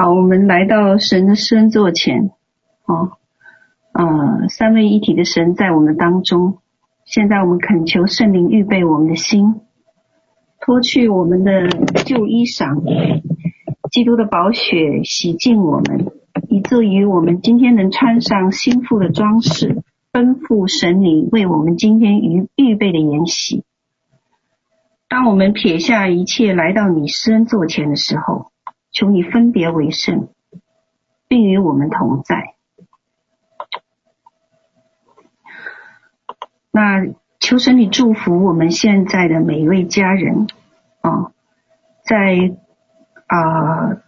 [0.00, 2.30] 好，我们来到神的身座前，
[2.86, 3.18] 哦，
[3.90, 6.58] 呃，三位一体的神在我们当中。
[7.04, 9.56] 现在我们恳求圣灵预备我们的心，
[10.60, 11.68] 脱去我们的
[12.06, 12.80] 旧衣裳，
[13.90, 16.12] 基督的宝血洗净我们，
[16.48, 23.64] 以至于我们今天能穿上新妇的装饰，奔赴神里为我们今天预预备的筵席。
[25.08, 28.52] 当我们撇下一切来到你施恩座前的时候，
[28.98, 30.28] 求你分别为圣，
[31.28, 32.56] 并与我们同在。
[36.72, 37.06] 那
[37.38, 40.48] 求神你祝福我们现在的每一位家人
[41.00, 41.30] 啊，
[42.02, 42.56] 在
[43.28, 44.02] 啊、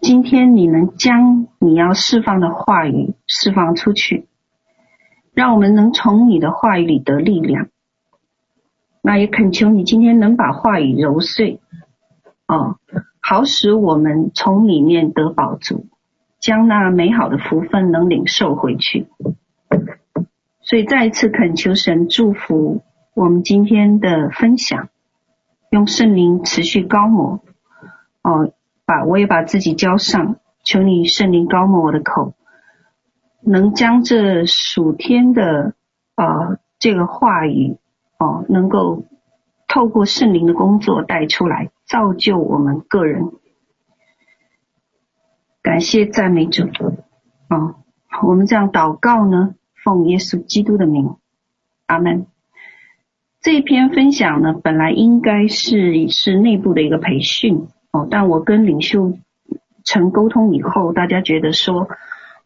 [0.00, 4.26] 今天你能将你要释放的话语释放出去，
[5.34, 7.68] 让我们能从你的话语里得力量。
[9.02, 11.60] 那也恳求你今天能把话语揉碎，
[12.46, 12.78] 啊。
[13.32, 15.86] 好使我们从里面得饱足，
[16.38, 19.06] 将那美好的福分能领受回去。
[20.60, 22.82] 所以再一次恳求神祝福
[23.14, 24.90] 我们今天的分享，
[25.70, 27.40] 用圣灵持续高抹。
[28.22, 28.52] 哦，
[28.84, 32.34] 把我也把自己交上，求你圣灵高抹我的口，
[33.40, 35.72] 能将这属天的、
[36.16, 37.78] 呃、这个话语
[38.18, 39.06] 哦，能够
[39.68, 41.70] 透过圣灵的工作带出来。
[41.92, 43.32] 造就我们个人，
[45.60, 46.64] 感谢赞美主
[47.48, 47.74] 啊！
[48.22, 49.54] 我们这样祷告呢，
[49.84, 51.16] 奉耶稣基督的名，
[51.84, 52.24] 阿门。
[53.42, 59.18] 这篇分享呢，本来应该是是内部的一个培训哦，但我跟领袖
[59.84, 61.88] 曾沟通以后，大家觉得说，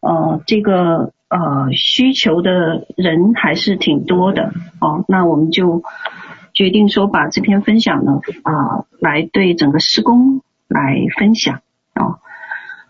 [0.01, 5.83] 呃，这个呃需求的人还是挺多的哦，那我们就。
[6.57, 11.61] 决定说把这篇分享呢啊、来对整个施工来分享
[11.93, 12.17] 啊，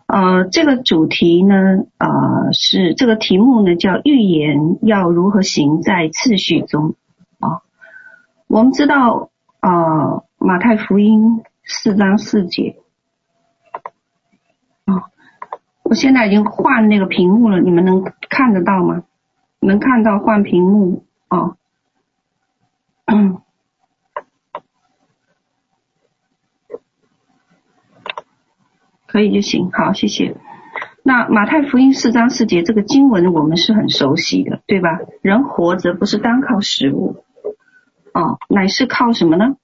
[0.05, 1.55] 呃，这个主题呢
[1.97, 6.95] 呃是这个题目呢叫预言要如何行在次序中
[7.41, 7.59] 啊？
[8.47, 12.77] 我们知道啊、马太福音四章四节
[14.85, 15.11] 啊，
[15.83, 19.03] 我现在已经换那个屏幕了，你们能看得到吗？
[19.59, 21.57] 能看到换屏幕啊？
[23.07, 23.41] 嗯。
[29.17, 30.35] 可以就行，好，谢谢。
[31.01, 34.99] 那马太福音四章四节这个经文我们是很熟悉的，对吧？
[35.23, 37.23] 人活着不是单靠食物，
[38.13, 39.55] 哦，乃是靠什么呢？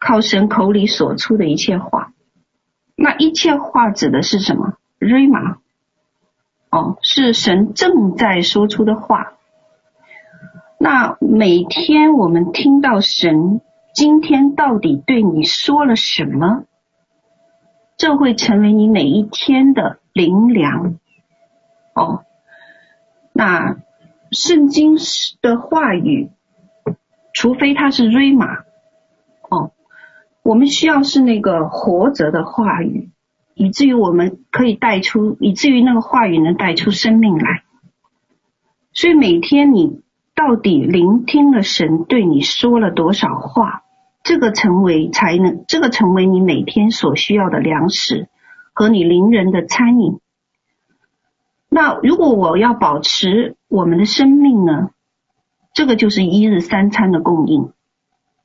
[0.00, 2.12] 靠神口里所出的一切话。
[2.96, 5.58] 那一切话指的是什么瑞玛
[6.72, 9.34] 哦，是神正在说出的话。
[10.80, 13.60] 那每天我们听到神
[13.94, 16.64] 今天到底对你说了什么？
[17.96, 20.96] 这会成为你每一天的灵粮
[21.94, 22.24] 哦。
[23.32, 23.76] 那
[24.30, 24.96] 圣经
[25.40, 26.30] 的话语，
[27.32, 28.58] 除非它是瑞玛
[29.50, 29.72] 哦，
[30.42, 33.10] 我们需要是那个活着的话语，
[33.54, 37.62] 以至于我们可以带出，以至于那个话语能带出生命来。
[38.92, 40.02] 所以每天你
[40.34, 43.84] 到底聆听了神对你说了多少话？
[44.22, 48.28] 这个成为才能，这个成为你每天所需要的粮食
[48.72, 50.20] 和你邻人的餐饮。
[51.68, 54.90] 那如果我要保持我们的生命呢？
[55.74, 57.72] 这个就是一日三餐的供应。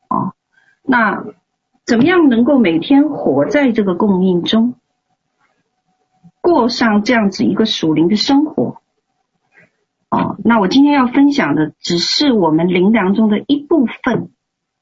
[0.07, 0.31] 哦，
[0.81, 1.25] 那
[1.85, 4.75] 怎么样能够每天活在这个供应中，
[6.39, 8.81] 过上这样子一个属灵的生活？
[10.09, 14.31] 哦，那我今天要分享的只是我们灵粮中的一部分。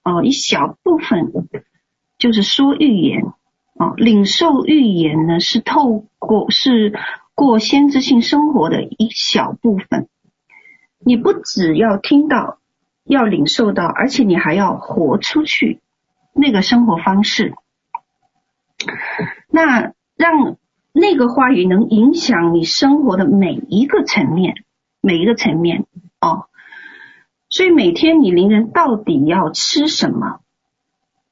[0.06, 1.34] 哦，一小部分
[2.20, 3.24] 就是说预言
[3.74, 6.94] 哦，领受预言呢是透过是
[7.34, 10.08] 过先知性生活的一小部分。
[11.00, 12.60] 你不只要听到，
[13.04, 15.82] 要领受到，而且你还要活出去
[16.34, 17.56] 那个生活方式。
[19.50, 20.58] 那让
[20.94, 24.54] 那个话语能影响你生活的每一个层面，
[25.02, 25.86] 每一个层面
[26.22, 26.46] 哦。
[27.56, 30.42] 所以每天你灵人到底要吃什么？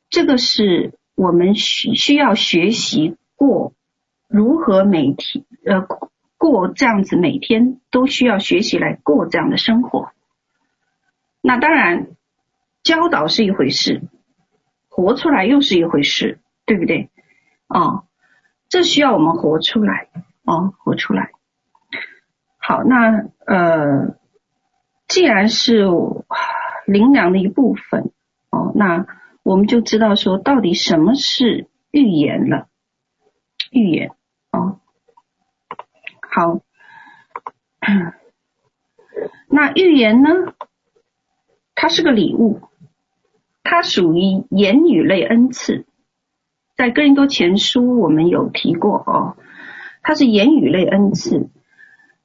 [0.09, 3.73] 这个是我们需需要学习过
[4.29, 5.85] 如何每天呃
[6.37, 10.13] 过这样子每天都需要学习来过这样的生活。
[11.41, 12.11] 那当然
[12.83, 14.01] 教导是一回事，
[14.87, 17.09] 活出来又是一回事，对不对？
[17.67, 18.05] 哦，
[18.69, 20.07] 这需要我们活出来
[20.45, 21.31] 哦，活出来。
[22.59, 24.22] 好，那呃。
[25.13, 25.85] 既然是
[26.87, 28.11] 灵粮的一部分
[28.49, 29.05] 哦，那
[29.43, 32.67] 我们就知道说，到底什么是预言了？
[33.69, 34.09] 预言
[34.51, 34.79] 哦，
[36.31, 36.61] 好，
[39.47, 40.29] 那预言呢？
[41.75, 42.61] 它是个礼物，
[43.61, 45.85] 它属于言语类恩赐，
[46.75, 49.37] 在哥林多前书我们有提过哦，
[50.01, 51.51] 它是言语类恩赐。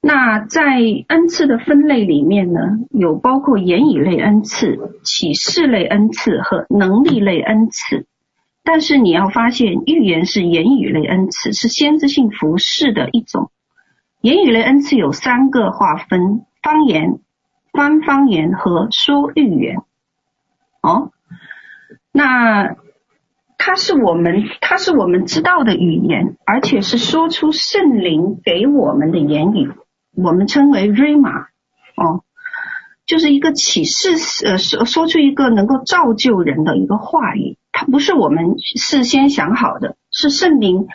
[0.00, 0.78] 那在
[1.08, 2.60] 恩赐的分类里面呢，
[2.90, 8.06] 有包括言语类恩赐、启示类恩赐和能力类恩赐。
[8.62, 13.50] 但是你要发现，预言是言语类恩赐，是先知性服饰的一种。
[14.20, 17.18] 言语类恩赐有三个划分：方言、
[17.72, 19.78] 翻方言和说预言。
[20.80, 21.10] 哦，
[22.12, 22.76] 那
[23.56, 29.72] 它是我们，它是我们知道的语言，而且是说出圣灵给我们的言语。
[30.20, 31.46] 我们称为 Rhema，
[31.96, 32.24] 哦，
[33.06, 34.10] 就是一个启示，
[34.44, 40.88] 呃，说说出一个能够造就人的一个话语，它不是我们事先想好的，是圣灵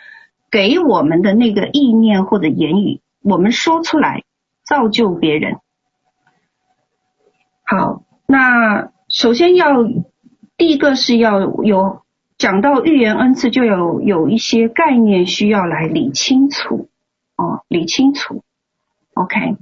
[0.50, 4.24] 给我们的那个意念或者言语，我们说出来
[4.62, 5.56] 造就别人。
[7.64, 9.84] 好，那首先要
[10.58, 12.02] 第一个是要有
[12.36, 16.90] 讲到预言恩赐，就有有一些概念需要来理清楚，
[17.36, 18.42] 哦，理清楚。
[19.14, 19.56] OK，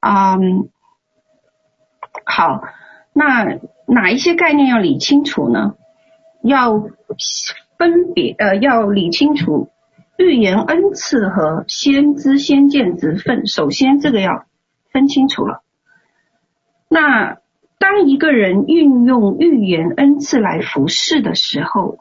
[0.00, 0.68] 嗯、
[2.24, 2.62] 好，
[3.12, 5.76] 那哪一些概念要理清楚呢？
[6.42, 6.78] 要
[7.78, 9.70] 分别呃，要理清楚
[10.18, 13.46] 预言恩赐和先知先见之分。
[13.46, 14.44] 首先，这个要
[14.92, 15.62] 分清楚了。
[16.88, 17.38] 那
[17.78, 21.98] 当一个人运用预言恩赐来服侍的时候，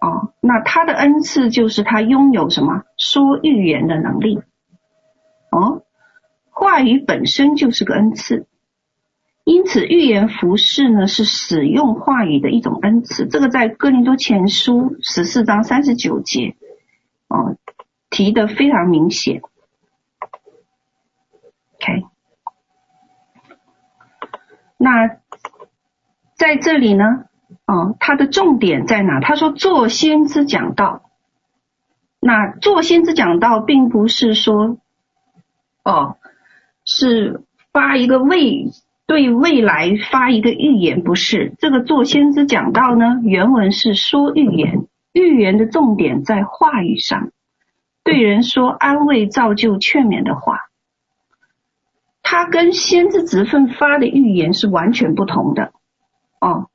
[0.00, 2.82] 哦，那他的恩赐就是他拥有什么？
[2.96, 4.42] 说预言的能力，
[5.50, 5.81] 哦。
[6.62, 8.46] 话语本身就是个恩赐，
[9.42, 13.26] 因此预言服饰呢是使用话语的一种恩赐。
[13.26, 16.54] 这个在哥林多前书十四章三十九节，
[17.26, 17.56] 哦，
[18.10, 19.42] 提的非常明显。
[21.80, 22.04] OK，
[24.76, 25.08] 那
[26.36, 27.24] 在这里呢，
[27.66, 29.18] 哦，它的重点在哪？
[29.18, 31.10] 他说做先知讲道，
[32.20, 34.78] 那做先知讲道并不是说，
[35.82, 36.18] 哦。
[36.84, 37.42] 是
[37.72, 38.66] 发一个未
[39.06, 43.20] 对未来发一个预言，不是这个做先知讲道呢？
[43.22, 47.30] 原文是说预言，预言的重点在话语上，
[48.04, 50.60] 对人说安慰、造就、劝勉的话。
[52.22, 55.72] 他跟先知职分发的预言是完全不同的
[56.40, 56.68] 哦。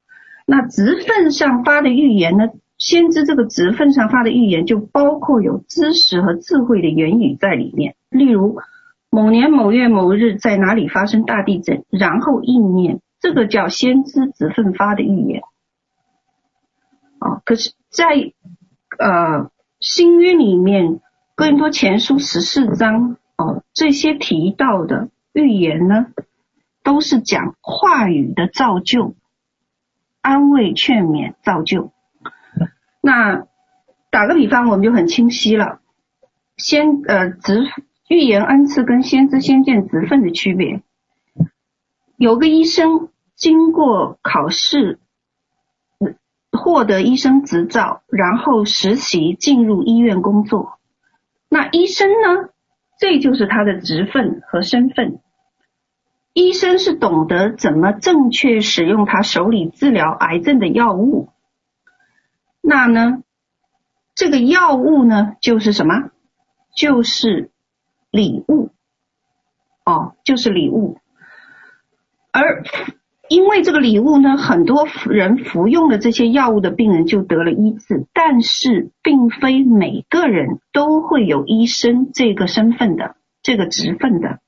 [0.45, 2.49] 那职分上发的预言呢？
[2.77, 8.59] 先知这个职分上发的预言就包括有知识和智慧的言语在里面，例如。
[9.17, 15.41] 某年某月某日在哪里发生大地震，然后应验，这个叫先知子奋发的预言。
[17.17, 18.33] 啊，可是在，在
[18.99, 19.49] 呃
[19.79, 20.99] 新约里面，
[21.33, 26.05] 哥林多前书十四章哦，这些提到的预言呢，
[26.83, 29.15] 都是讲话语的造就、
[30.21, 31.91] 安慰、劝勉、造就。
[33.01, 33.47] 那
[34.11, 35.79] 打个比方，我们就很清晰了，
[36.55, 37.63] 先呃职。
[38.07, 40.81] 预言恩赐跟先知先见职分的区别，
[42.15, 44.99] 有个医生经过考试，
[46.51, 50.79] 获得医生执照，然后实习进入医院工作。
[51.49, 52.49] 那医生呢？
[52.99, 55.19] 这就是他的职分和身份。
[56.33, 61.29] 医生是懂得怎么正确使用他手里治疗癌症的药物。
[62.61, 63.21] 那呢？
[64.15, 66.09] 这个药物呢，就是什么？
[66.73, 67.51] 就是。
[68.17, 68.71] 礼物，
[69.85, 70.97] 哦，就是礼物。
[72.31, 72.63] 而
[73.29, 84.39] 因为这个礼物呢，很多人服用了这些药物的病人就得了医治，但是并非每个人都会有医生这个身份的，这个职分的。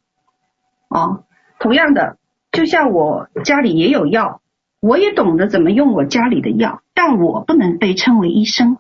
[0.90, 1.26] 哦，
[1.60, 2.18] 同样的，
[2.52, 4.42] 就像我家里也有药，
[4.80, 8.78] 我也懂得怎么用我家里的药，但我不能被称为医生。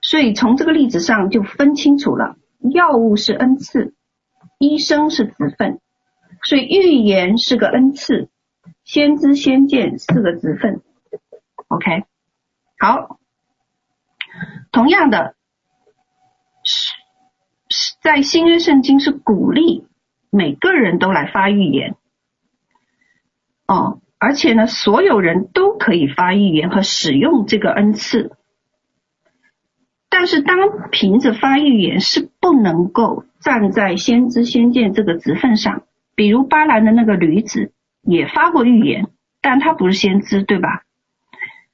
[0.00, 2.36] 所以从这个例子上就分清楚了。
[2.70, 3.94] 药物是恩赐，
[4.58, 5.80] 医生是子分，
[6.42, 8.28] 所以预言是个恩赐，
[8.84, 10.82] 先知先见是个子分。
[11.68, 12.04] OK，
[12.78, 13.18] 好，
[14.70, 15.34] 同样的，
[16.64, 19.86] 是在新约圣经是鼓励
[20.30, 21.96] 每个人都来发预言，
[23.66, 28.35] 哦，而且呢，所有人都可以发预言和使用这个恩赐。
[30.18, 30.56] 但是，当
[30.90, 35.82] 凭着发预言是不能够站在先知先见这个职份上。
[36.14, 37.70] 比如巴兰的那个女子
[38.00, 39.08] 也发过预言，
[39.42, 40.84] 但她不是先知，对吧？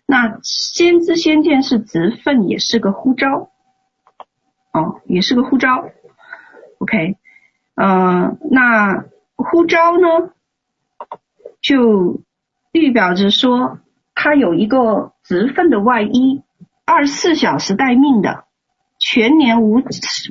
[0.06, 3.50] 那先知先见是职份，也是个呼召。
[4.72, 5.84] 哦，也是个呼召。
[6.78, 7.16] OK，
[7.76, 9.04] 呃，那
[9.36, 10.32] 呼召呢，
[11.60, 12.20] 就
[12.72, 13.78] 预表着说
[14.16, 16.42] 他有一个职份的外衣，
[16.92, 18.44] 二十四小时待命的，
[18.98, 19.82] 全年无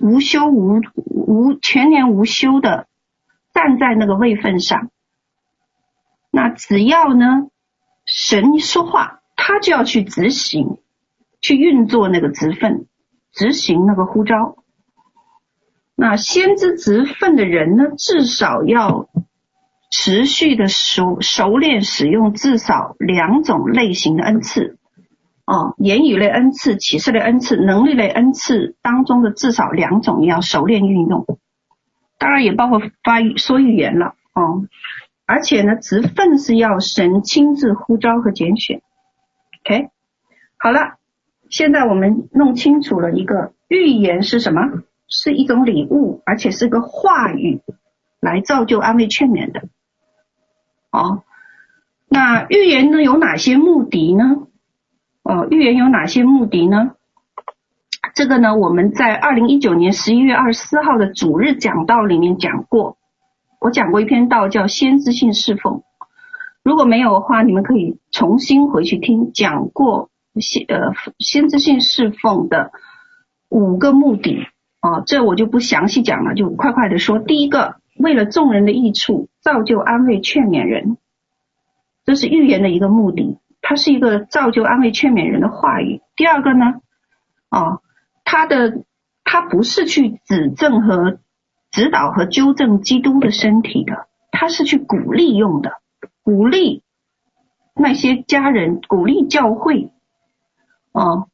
[0.04, 2.86] 无休无无全年无休的
[3.52, 4.92] 站在那个位份上。
[6.30, 7.48] 那只要呢，
[8.06, 10.78] 神一说话，他就要去执行，
[11.42, 12.86] 去运作那个职份，
[13.34, 14.58] 执行那个呼召。
[15.96, 19.10] 那先知职份的人呢，至少要
[19.90, 24.78] 持续的熟熟练使用至少两种类型的恩赐，
[25.52, 31.26] 哦，言语类恩赐、启示类恩赐、能力类恩赐当中的至少两种你要熟练运用，
[32.18, 34.64] 当然也包括发说语言了，哦，
[35.26, 38.82] 而且呢，职份是要神亲自呼召和拣选
[39.66, 39.90] ，OK，
[40.58, 40.96] 好了，
[41.50, 44.62] 现在我们弄清楚了一个预言是什么。
[45.14, 47.60] 是一种礼物，而且是个话语，
[48.22, 49.64] 来造就、安慰、劝勉的。
[50.90, 51.24] 哦，
[52.08, 54.48] 那预言呢有哪些目的呢？
[55.24, 56.92] 哦，预言有哪些目的呢？
[58.16, 62.98] 这个呢，我们在二零一九年十一月二十四号的主日讲道里面讲过。
[63.60, 65.74] 我讲过一篇道叫《先知性侍奉》，
[66.64, 69.32] 如果没有的话，你们可以重新回去听。
[69.34, 70.10] 讲过
[70.40, 72.72] 先呃先知性侍奉的
[73.50, 74.48] 五个目的。
[74.82, 77.20] 哦，这我就不详细讲了，就快快的说。
[77.20, 80.98] 第一个，为了众人的益处，造就、安慰、劝勉人，
[82.04, 83.38] 这是预言的一个目的，
[83.72, 86.02] 它是一个造就、安慰、劝勉人的话语。
[86.18, 86.82] 第二个呢，
[87.50, 87.82] 哦，
[88.26, 88.84] 它的
[89.24, 91.20] 它不是去指正和
[91.72, 95.72] 指导和纠正基督的身体的，它是去鼓励用的，
[96.22, 96.84] 鼓励
[97.74, 99.90] 那些家人，鼓励教会。
[100.92, 101.30] 哦，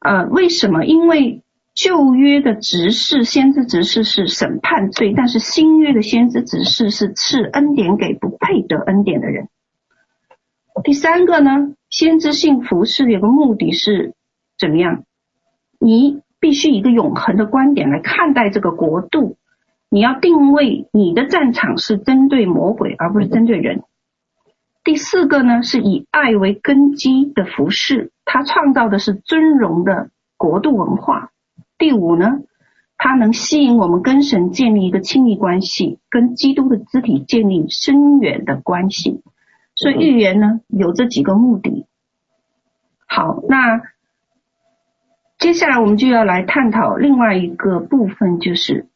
[0.00, 0.84] 呃，为什么？
[0.84, 1.42] 因为。
[1.72, 9.48] 旧约的执事、先知执事是审判罪，但是新约的先知执事是赐恩典给不配得恩典的人。
[10.82, 14.14] 第三个呢，先知性服事有个目的是
[14.58, 15.04] 怎么样？
[15.78, 19.36] 你必须以一个永恒的观点来看待这个国度，
[19.90, 23.82] 你要定位你的战场是针对魔鬼，而不是针对人。
[24.82, 31.30] 第四个呢，是以爱为根基的服饰，它创造的是尊荣的国度文化。
[31.76, 32.38] 第五呢，
[32.96, 39.22] 它能吸引我们跟神建立一个亲密关系，跟基督的肢体建立深远的关系。
[39.80, 41.86] 所以预言呢，有这几个目的。
[43.06, 43.80] 好，那
[45.38, 48.88] 接下来我们就要来探讨另外一个部分，就是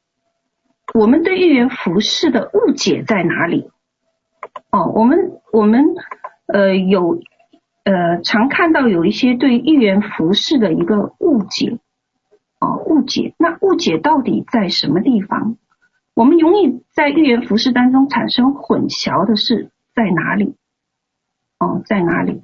[0.93, 3.71] 我们对预言服饰的误解在哪里？
[4.71, 5.87] 哦，我们我们
[6.49, 7.19] 呃有
[7.85, 11.79] 呃常看到有一些对预言服饰的一个误解。
[12.61, 15.57] 哦，误解，那误解到底在什么地方？
[16.15, 20.57] 我们容易在预言服饰当中产生混淆的是在哪里？
[21.65, 22.43] 哦，在哪里？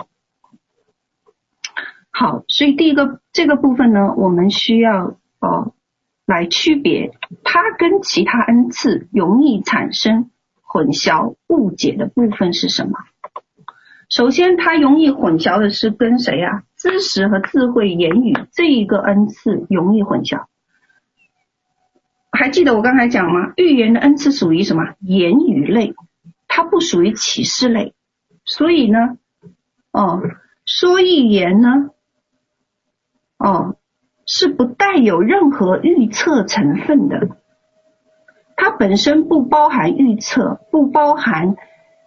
[2.10, 5.74] 好，所以第一个这个部分呢，我们需要哦
[6.26, 7.12] 来区别
[7.44, 10.30] 它跟其他恩赐容易产生
[10.62, 12.92] 混淆误解的部分是什么？
[14.08, 16.64] 首先，它容易混淆的是跟谁呀？
[16.76, 20.46] 知识和智慧言语这一个恩赐容易混淆。
[22.32, 23.52] 还记得我刚才讲吗？
[23.56, 24.94] 预言的恩赐属于什么？
[25.00, 25.94] 言语类，
[26.48, 27.94] 它不属于启示类。
[28.56, 28.98] 所以呢，
[29.92, 30.20] 哦，
[30.66, 31.90] 说预言呢，
[33.38, 33.76] 哦，
[34.26, 37.36] 是不带有任何预测成分的。
[38.56, 41.54] 它本身不包含预测，不包含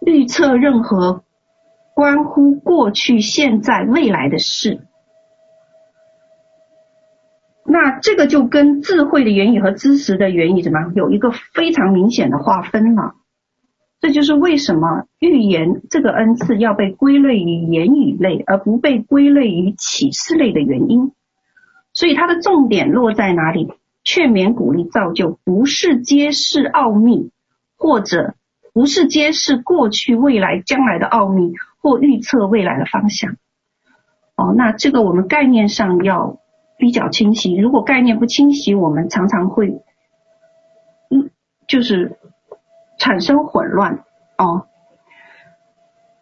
[0.04, 1.24] 预测任何。
[1.94, 4.84] 关乎过去、现在、未来的事，
[7.64, 13.14] 那这个就跟智慧的原语和知识的原语怎么有一个非常明显的划分了。
[14.04, 21.12] 这就是为什么预言这个恩赐要被归类于言语类，而不被归类于启示类的原因。
[21.94, 23.72] 所以它的重点落在哪里？
[24.02, 27.30] 劝勉、鼓励、造就，不是揭示奥秘，
[27.78, 28.34] 或者
[28.74, 31.54] 不是揭示过去、未来、将来的奥秘。
[31.80, 33.36] 或预测未来的方向，
[34.36, 36.38] 哦，那这个我们概念上要
[36.78, 37.54] 比较清晰。
[37.54, 39.82] 如果概念不清晰，我们常常会，
[41.10, 41.28] 嗯，
[41.68, 42.16] 就是
[43.04, 44.02] 产生混乱
[44.38, 44.66] 哦。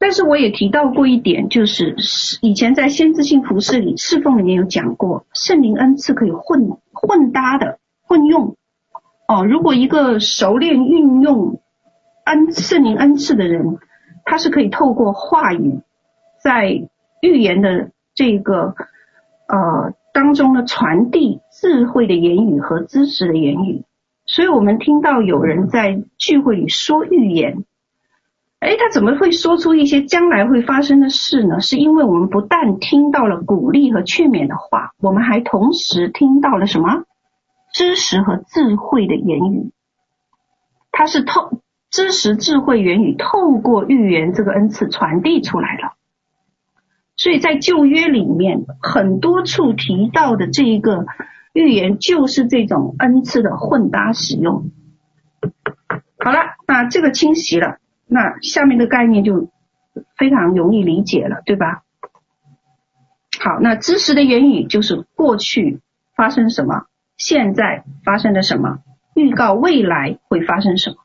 [0.01, 1.95] 但是我也提到过一点，就是
[2.41, 8.57] 以前在先知性服饰里侍奉里面有讲过，圣灵恩赐可以混混搭的混用
[9.29, 9.47] 哦。
[9.47, 11.61] 如果一个熟练运用
[12.25, 13.79] 恩圣灵恩赐的人。
[14.25, 15.81] 他是可以透过话语，
[16.41, 16.89] 在
[17.21, 18.77] 预言的这个
[19.49, 23.83] 呃当中的传递智慧的言语和知识的言语。
[24.25, 27.64] 所以我们听到有人在聚会里说预言，
[28.61, 31.61] 哎，他怎么会说出一些将来会发生的事呢？
[31.61, 37.02] 是因为我们不但听到了鼓励和劝勉的话，我们还同时听到了什么？
[37.75, 39.73] 知识和智慧的言语。
[40.93, 41.61] 它是透
[41.91, 45.95] 知识、智慧言语透过预言这个恩赐传递出来了。
[47.17, 51.07] 所以在旧约里面很多处提到的这一个。
[51.52, 54.71] 预言就是这种恩赐的混搭使用。
[56.18, 59.50] 好了，那这个清晰了，那下面的概念就
[60.16, 61.82] 非常容易理解了，对吧？
[63.40, 65.80] 好，那知识的言语就是过去
[66.14, 68.78] 发生什么，现在发生了什么，
[69.14, 70.97] 预告未来会发生什么。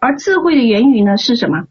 [0.00, 1.66] 而智慧的言语呢，是什么？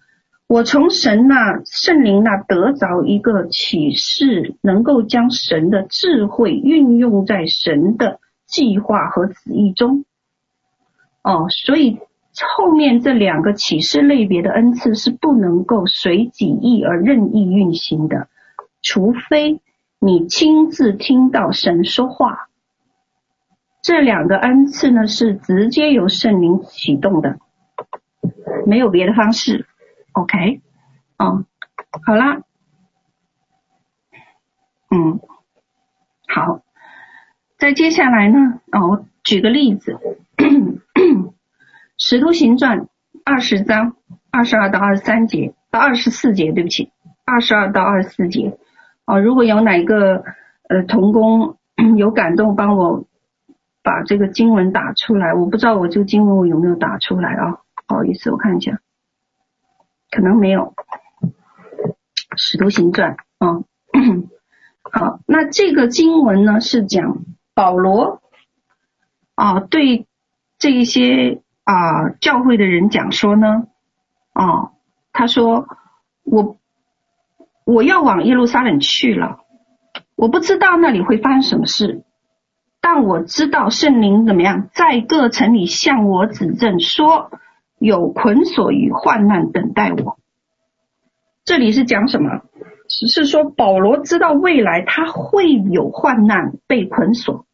[0.50, 10.06] 我从神那圣灵那得着一个启示，能够将神的智慧运用在神的计划和旨意中。
[11.22, 12.00] 哦，所以
[12.58, 18.28] 后面这两个启示类别的恩赐是不能够随己意而任意运行的，
[18.82, 19.62] 除非
[20.00, 22.50] 你亲自听到神说话。
[23.84, 27.38] 这两个恩赐呢，是直接由圣灵启动的，
[28.66, 29.68] 没有别的方式。
[30.20, 30.62] OK，
[31.18, 31.46] 哦，
[32.06, 32.42] 好啦，
[34.92, 35.20] 嗯，
[36.28, 36.62] 好，
[37.58, 39.98] 再接下来呢，哦，我举个例子，
[41.98, 42.82] 《使徒行传》
[43.24, 43.96] 二十章
[44.30, 46.92] 二十二到二十三节到二十四节，对不起，
[47.24, 48.58] 二十二到二十四节，
[49.06, 50.26] 哦，如果有哪个
[50.68, 51.58] 呃童工
[51.96, 53.06] 有感动，帮我
[53.82, 58.82] 把这个经文打出来，我不知道我这个经文我有没有打出来啊、不好意思，我看一下。
[60.12, 60.74] 可能没有
[62.36, 63.62] 《使徒行传》啊，
[64.92, 67.20] 好，那这个经文呢是讲
[67.54, 68.22] 保罗
[69.36, 70.08] 啊对
[70.58, 73.68] 这一些啊教会的人讲说呢，
[74.34, 74.72] 啊
[75.14, 75.68] 他说
[76.24, 76.58] 我
[77.66, 79.42] 我要往耶路撒冷去了，
[80.16, 82.04] 我不知道那里会发生什么事，
[82.82, 87.32] 但我知道圣灵怎么样在各城里向我指证说。
[87.80, 90.20] 有捆锁与患难等待我。
[91.46, 92.42] 这里是讲什么？
[92.88, 97.46] 只是说保罗知道未来他会有患难被捆锁。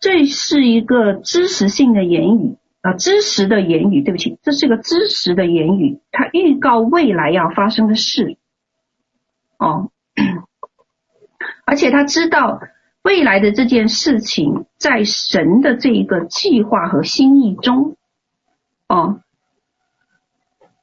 [0.00, 4.02] 这是一个知识性的言语啊，知识的言语。
[4.02, 8.36] 对不起，这是个知识的言语，他预告未来要发生的事。
[9.58, 9.90] 哦，
[11.66, 12.60] 而且他知道
[13.02, 17.96] 未来的这件事情在神的这一个计划和心意中。
[18.88, 19.20] 哦，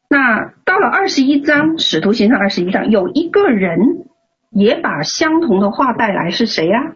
[0.08, 4.06] 那到了二十一章，使徒行传二十一章，有一个人
[4.52, 6.96] 也把相同的话带来，是谁呀？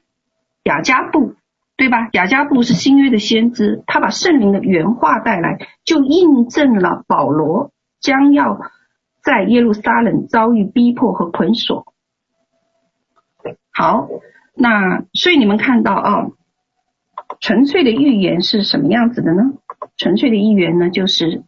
[0.63, 1.33] 亚加布，
[1.77, 2.09] 对吧？
[2.13, 8.59] 亚加布是新约的先知，他把圣灵的原话带来，就印证了保罗将要
[9.23, 11.93] 在耶路撒冷遭遇逼迫和捆锁。
[13.71, 14.07] 好，
[14.53, 16.27] 那所以你们看到啊，
[17.39, 19.53] 纯粹的预言是什么样子的呢？
[19.97, 21.43] 纯粹的意愿呢，就是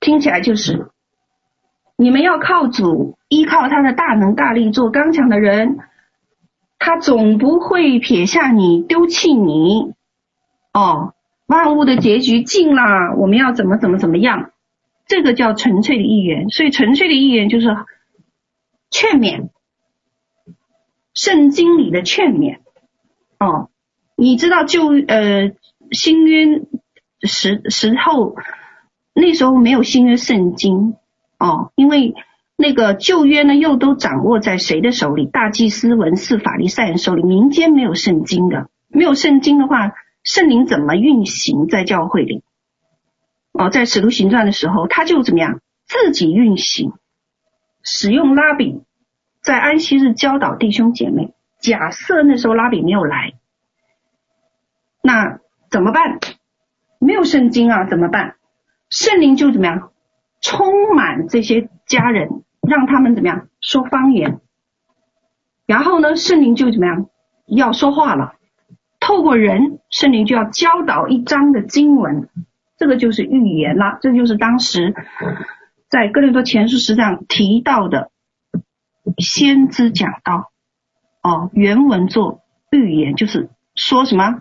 [0.00, 0.88] 听起来就是
[1.96, 5.78] 你们要靠主，依靠他的大能大力，做刚强的人，
[6.78, 9.92] 他总不会撇下你，丢弃你。
[10.72, 11.14] 哦，
[11.46, 14.52] 万物的结局尽了，我们要怎么怎么怎么样？
[15.06, 16.48] 这个叫纯粹的意愿。
[16.50, 17.66] 所以纯粹的意愿就是
[18.90, 19.48] 劝勉，
[21.14, 22.58] 圣经里的劝勉。
[23.40, 23.70] 哦，
[24.16, 25.52] 你知道就呃
[25.90, 26.62] 新约。
[27.22, 28.36] 时时候，
[29.12, 30.96] 那时候没有新约圣经
[31.38, 32.14] 哦，因为
[32.56, 35.26] 那个旧约呢又都掌握在谁的手里？
[35.26, 37.22] 大祭司、文士、法利赛人手里。
[37.22, 42.42] 民间没有圣经的，没有圣经的话，圣灵怎么运行在教会里？
[43.52, 46.92] 哦，在使徒行传的时候，他就怎么样自己运行，
[47.82, 48.82] 使用拉比
[49.42, 51.34] 在安息日教导弟兄姐妹。
[51.60, 53.34] 假设那时候拉比没有来，
[55.02, 56.20] 那怎么办？
[56.98, 58.36] 没有圣经啊，怎么办？
[58.90, 59.90] 圣灵就怎么样，
[60.40, 62.28] 充满这些家人，
[62.60, 64.40] 让他们怎么样说方言。
[65.66, 67.06] 然后呢，圣灵就怎么样
[67.46, 68.34] 要说话了，
[69.00, 72.28] 透过人，圣灵就要教导一章的经文，
[72.78, 73.98] 这个就是预言了。
[74.00, 74.94] 这就是当时
[75.88, 78.10] 在哥林多前书十章提到的
[79.18, 80.50] 先知讲道
[81.22, 84.40] 哦，原文做预言，就是说什么？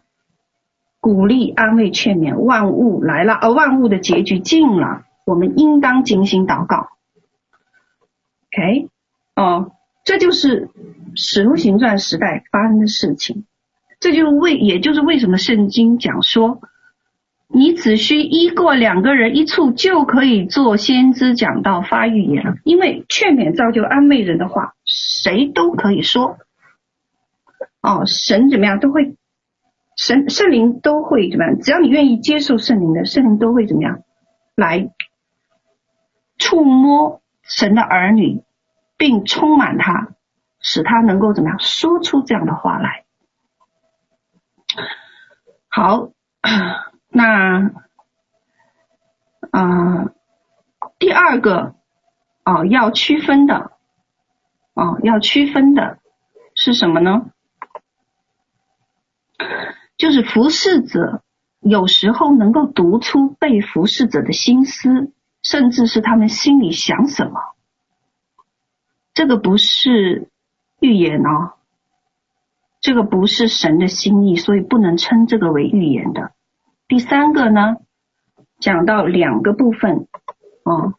[0.99, 6.89] 鼓励、安慰、劝勉，万物来了，而万物的结局近了，我们应当精心祷告。
[8.51, 8.89] OK，
[9.35, 9.71] 哦，
[10.03, 10.69] 这就是
[11.15, 13.45] 使徒行传时代发生的事情。
[13.99, 16.61] 这就是为也就是为什么圣经讲说，
[17.47, 26.37] 你只需一过两个人一处就可以做先知讲道发预言了，因为劝勉造就安慰人的话，谁都可以说。
[27.81, 29.15] 哦，神怎么样都会，
[29.97, 31.59] 神圣灵都会怎么样？
[31.59, 34.03] 只要你愿意接受圣灵的，圣灵都会怎么样
[34.55, 34.91] 来
[36.37, 38.43] 触摸神的儿女，
[38.95, 40.09] 并充满他，
[40.59, 43.05] 使他能够怎么样说出这样的话来。
[45.67, 46.09] 好，
[47.09, 47.71] 那
[49.51, 50.11] 啊、
[50.99, 51.73] 第二个
[52.43, 53.71] 啊，要区分的
[54.75, 55.97] 啊，要区分的
[56.53, 57.31] 是什么呢？
[59.97, 61.23] 就是服侍者
[61.59, 67.41] 有时候能够读出被服侍者的心思，甚至是他们心里想什么。
[69.13, 70.29] 这个不是
[70.79, 71.53] 预言哦。
[72.79, 76.31] 这个不是神的心意，所以不能称这个为预言的。
[76.87, 77.77] 第三个呢，
[78.59, 80.07] 讲到两个部分，
[80.63, 80.93] 哦，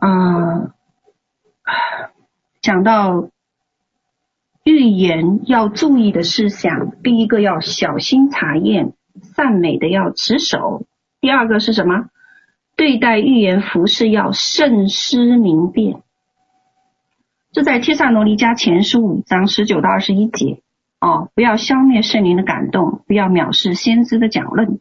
[0.00, 0.74] 嗯、呃，
[2.60, 3.30] 讲到
[4.64, 8.92] 预言要注意的事项，第一个要小心查验，
[9.34, 10.84] 善美的要持守；
[11.20, 12.06] 第二个是什么？
[12.76, 16.02] 对待预言服饰要慎思明辨。
[17.52, 20.62] 这在帖撒罗尼迦前书五章十九到二十一节
[21.00, 24.78] 哦，不要消灭圣灵的感动，不要藐视先知的讲论，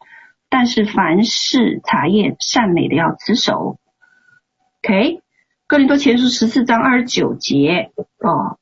[0.50, 3.80] 但是凡事查验善美的要持守。
[4.84, 5.22] OK，
[5.68, 8.60] 哥林多前书十四章二十九节哦，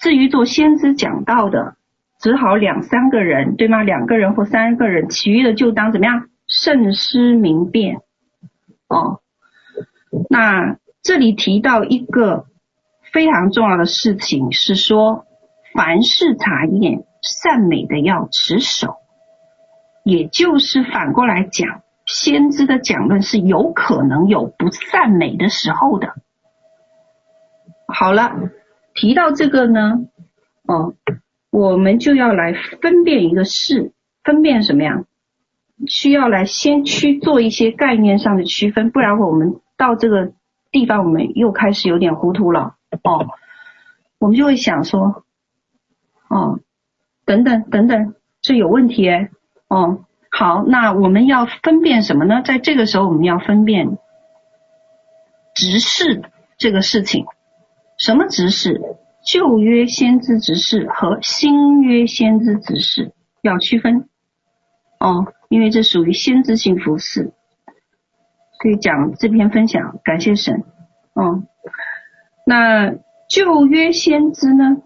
[0.00, 1.76] 至于做先知讲道的，
[2.18, 3.82] 只好两三个人，对吗？
[3.82, 6.28] 两个人或三个人，其余的就当怎么样？
[6.46, 7.96] 慎思明辨
[8.88, 9.20] 哦。
[10.30, 12.46] 那这里提到一个。
[13.10, 15.24] 非常重要的事情是说，
[15.74, 18.96] 凡事查验善美的要持守，
[20.04, 26.16] 也就是反过来讲，先知的讲论是有可能有不善美的时候的。
[27.86, 28.36] 好了，
[29.00, 30.08] 提到这个呢，
[30.66, 30.94] 哦，
[31.50, 33.92] 我们就要来分辨一个事，
[34.24, 35.04] 分辨什么呀？
[35.86, 40.32] 需要来先去做一些概念上的区分，不然我们到这个
[40.72, 42.74] 地方，我们又开始有点糊涂了。
[43.04, 43.28] 哦，
[44.18, 45.22] 我们就会想说，
[46.28, 46.58] 哦，
[47.24, 49.30] 等等等等，这有问题哎。
[49.68, 52.42] 哦，好，那我们要分辨什么呢？
[52.44, 53.96] 在这个时候，我们要分辨
[55.54, 56.24] 直视
[56.56, 57.26] 这个事情。
[57.96, 58.80] 什么直视？
[59.30, 63.12] 旧约先知执事和新约先知执事
[63.42, 64.08] 要区分。
[64.98, 67.34] 哦，因为这属于先知性服饰，
[68.58, 70.64] 可以讲这篇分享，感谢神。
[71.12, 71.42] 哦。
[72.46, 72.94] 那
[73.28, 74.78] 旧约先知呢？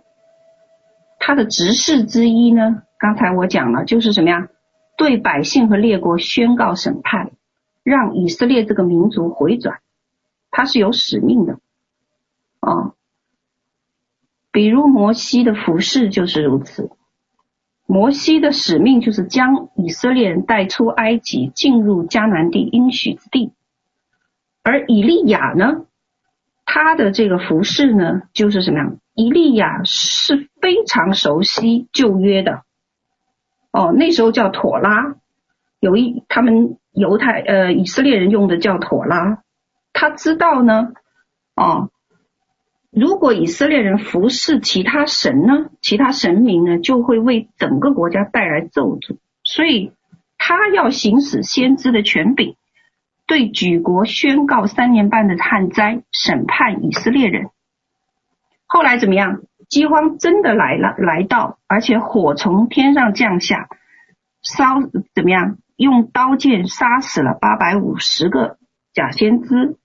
[1.21, 2.83] 他的职事之一呢？
[2.99, 4.49] 刚才我讲了，就是什么呀？
[4.97, 7.31] 对百姓和列国宣告审判，
[7.85, 9.79] 让以色列这个民族回转，
[10.51, 11.61] 他是有使命的。
[12.61, 12.97] 哦，
[14.53, 16.91] 比如摩西的服饰就是如此。
[17.87, 23.53] 摩西的使命就是将以色列人带出埃及，进入迦南地应许之地，
[24.63, 25.87] 而以利亚呢？
[26.65, 28.97] 他的这个服饰呢，就是什么样？
[29.15, 32.63] 以利亚是非常熟悉旧约的，
[33.73, 35.17] 哦，那时候叫妥拉，
[35.81, 39.43] 有一他们犹太呃以色列人用的叫妥拉，
[39.93, 40.95] 他知道呢，
[41.57, 41.91] 哦，
[42.93, 49.93] 如果以色列人服侍其他神呢，其他神明呢，就会为整个国家带来咒诅，所以
[50.37, 52.55] 他要行使先知的权柄。
[53.27, 57.49] 对举国宣告三年半的旱灾，审判以色列人。
[58.67, 59.41] 后来怎么样？
[59.71, 63.69] 饥荒真的来了，来到，而且火从天上降下，
[64.43, 64.83] 烧
[65.15, 65.57] 怎么样？
[65.77, 68.59] 用刀剑杀死了八百五十个
[68.93, 69.79] 假先知。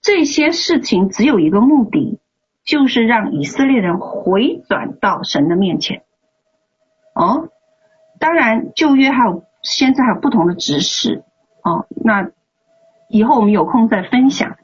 [0.00, 2.18] 这些事情只有一个目的，
[2.64, 6.02] 就是让以色列人回转到神的面前。
[7.14, 7.48] 哦，
[8.18, 11.24] 当然旧约还有现在还有不同的执事。
[11.62, 12.30] 哦，那
[13.08, 14.56] 以后我们有空再分享。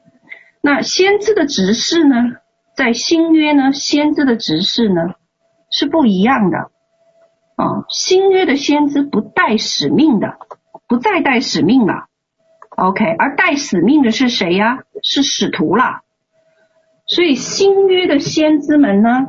[0.61, 2.15] 那先知的职事呢，
[2.75, 5.15] 在新约呢，先知的职事呢
[5.69, 6.71] 是不一样的。
[7.57, 10.37] 哦，新约的先知不带使命的，
[10.87, 12.07] 不再带使命了。
[12.75, 14.79] OK，而带使命的是谁呀？
[15.01, 16.01] 是使徒了。
[17.07, 19.27] 所以新约的先知们呢，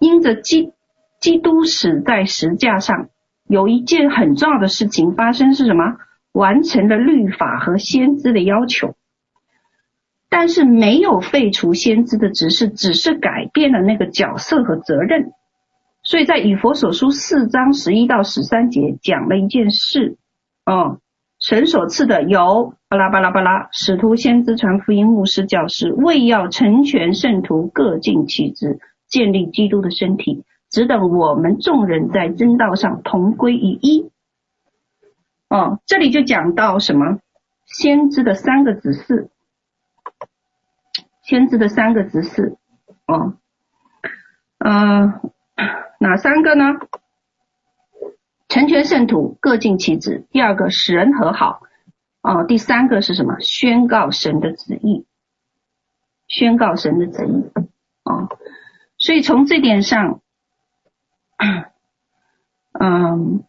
[0.00, 0.72] 因着基
[1.20, 3.08] 基督死在十字架上，
[3.48, 5.96] 有一件很重要的事情发生是什么？
[6.32, 8.94] 完成了律法和先知的要求，
[10.28, 15.32] 但是没有废除先知的职事，只是改变了那个角色和责任。
[16.02, 20.18] 所以在以弗所书四章十一到十三节讲了一件事，
[20.66, 21.00] 哦，
[21.46, 34.10] 神所赐的有巴拉巴拉巴拉，使徒、先知、传福音、牧师、教师，为要成全圣徒，各尽其职，建立基督的身体，只等我们众人在真道上同归于一。
[35.48, 37.20] 哦，这里就讲到什么？
[37.64, 39.30] 先知的三个指示，
[41.22, 42.56] 先知的三个指示，
[43.06, 43.34] 哦，
[44.58, 45.20] 嗯、
[46.00, 46.64] 哪三个呢？
[48.48, 50.24] 成全圣徒，各尽其职。
[50.30, 51.62] 第二个，使人和好。
[52.22, 53.36] 哦，第三个是什么？
[53.40, 55.06] 宣告神的旨意。
[56.28, 57.50] 宣告神的旨意。
[58.04, 58.28] 哦，
[58.98, 60.20] 所以从这点上，
[62.72, 63.44] 嗯，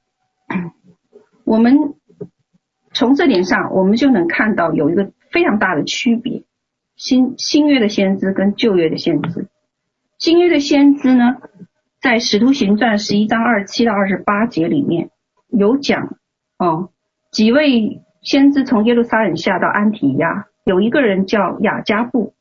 [1.44, 1.96] 我们
[2.92, 6.44] 从这点上，我们就能看到有一个非常大的区别：
[6.96, 9.48] 新新约的先知跟旧约的先知。
[10.18, 11.38] 新约的先知呢？
[12.00, 15.10] 在《使徒行传》十一章二十七到二十八节里面
[15.48, 16.18] 有讲
[16.60, 16.92] 哦，
[17.32, 22.36] 几位先知从耶路撒冷下到安提亚，有一个人叫雅加布，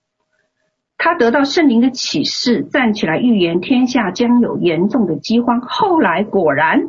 [0.99, 5.63] 他得到圣灵的启示，站起来预言天下将有严重的饥荒。
[5.63, 6.89] 后来果然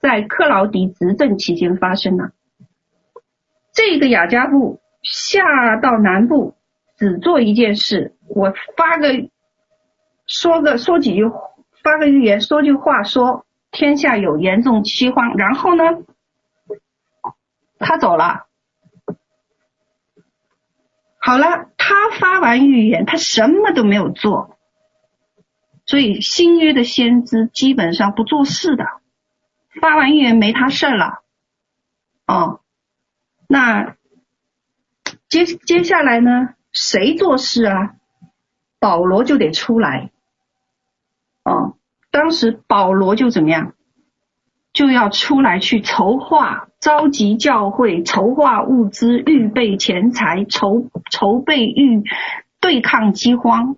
[0.00, 2.32] 在克劳狄执政期间发生了。
[3.72, 6.54] 这个雅加布下到南部，
[6.96, 9.28] 只做一件事：我发个
[10.26, 11.22] 说个说几句。
[11.84, 15.84] 发个预言，说句话，说天下有严重饥荒，然后呢，
[17.78, 18.46] 他走了。
[21.18, 24.58] 好了，他发完预言，他什么都没有做。
[25.84, 28.86] 所以新约的先知基本上不做事的，
[29.82, 31.22] 发完预言没他事儿了。
[32.26, 32.60] 哦，
[33.46, 33.96] 那
[35.28, 37.96] 接接下来呢，谁做事啊？
[38.78, 40.10] 保罗就得出来。
[41.44, 41.76] 哦，
[42.10, 43.74] 当时保罗就怎么样，
[44.72, 52.02] 就要出来去筹划、召集教会、筹划物资、预备钱财、筹筹备预
[52.60, 53.76] 对抗饥荒。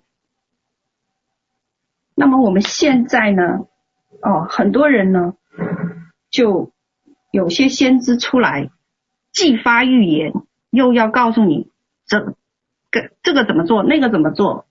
[2.15, 3.67] 那么我们现在呢？
[4.21, 5.35] 哦，很多人呢，
[6.31, 6.71] 就
[7.31, 8.71] 有些先知出来，
[9.31, 10.33] 既发预言，
[10.71, 11.69] 又要告诉你
[12.07, 12.35] 这个
[13.21, 14.65] 这个怎么做，那个怎么做，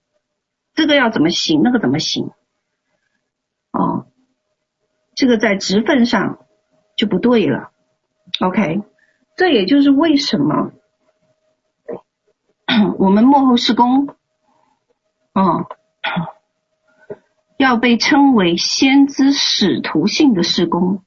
[0.74, 2.30] 这个要怎么行，那个怎么行。
[3.76, 4.06] 哦，
[5.14, 6.38] 这个在职分上
[6.96, 7.70] 就不对了。
[8.40, 8.82] OK，
[9.36, 10.72] 这也就是为什么
[12.98, 14.08] 我们幕后施工，
[15.34, 15.66] 哦，
[17.58, 21.02] 要被称为先知使徒性的施工，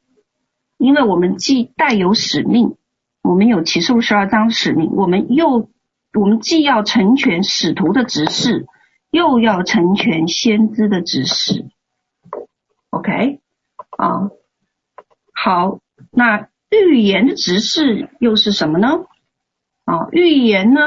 [0.77, 2.77] 因为我们既带有使命，
[3.23, 5.69] 我们有启示十二章使命，我们又
[6.13, 8.67] 我们既要成全使徒的职事，
[9.11, 11.65] 又要成全先知的职事。
[12.91, 13.39] OK，
[13.97, 14.31] 啊，
[15.33, 15.79] 好，
[16.11, 19.05] 那预言的职事又是什么呢？
[19.85, 20.81] 啊，预言呢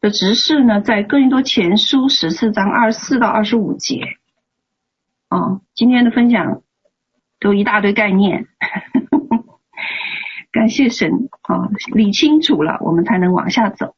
[0.00, 4.18] 的职事呢，在哥林多前书十四章二十四到二十五节。
[5.28, 6.62] 啊，今天的分享
[7.40, 8.46] 都一大堆概念，
[10.52, 13.94] 感谢神啊，理清楚了，我们才能往下走。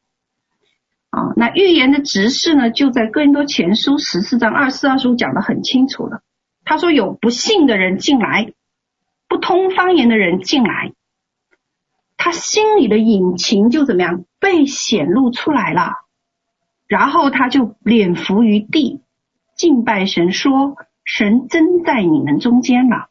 [1.09, 6.21] 啊，那预言的职事呢，就在哥林多前书十四章二十四、二十五讲的很清楚了。
[6.69, 8.51] 他说：“有不信的人进来，
[9.29, 10.91] 不通方言的人进来，
[12.17, 15.93] 他心里的隐情就怎么样被显露出来了，
[16.85, 19.01] 然后他就脸伏于地，
[19.55, 20.75] 敬拜神，说：
[21.05, 23.07] 神真在你们中间了。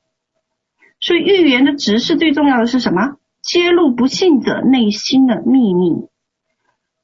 [1.01, 3.17] 所以预言的职事最重要的是什么？
[3.41, 6.09] 揭露不信者内心的秘密，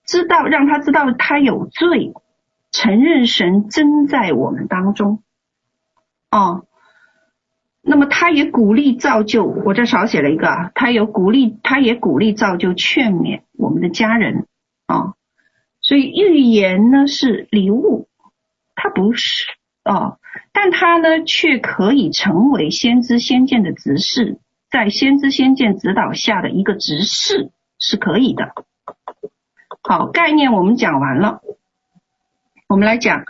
[0.04, 2.12] 知道让他知道他有罪，
[2.70, 5.22] 承认神真在我们当中。”
[6.32, 6.64] 哦，
[7.82, 14.46] 那么他也鼓励造就，我这少写了一个啊，他有鼓励，他也鼓励造就劝勉我们的家人
[14.86, 15.12] 啊、
[15.82, 18.08] 所以预言呢是礼物，
[18.74, 19.44] 它不是
[19.84, 20.18] 哦，
[20.52, 24.38] 但它呢却可以成为先知先见的执事，
[24.70, 28.54] 在先知先见指导下的一个执事是可以的。
[29.82, 31.42] 好，概念我们讲完了，
[32.68, 33.24] 我们来讲。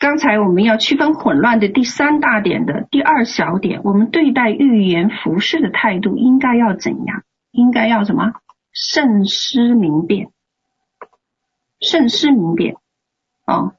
[0.00, 7.22] 刚才我们要区分混乱的第三大点的第二小点，我们对待预言服饰的态度应该要怎样？
[7.52, 8.32] 应该要什么？
[8.72, 10.28] 慎思明辨，
[11.80, 12.76] 慎思明辨
[13.44, 13.74] 啊、哦！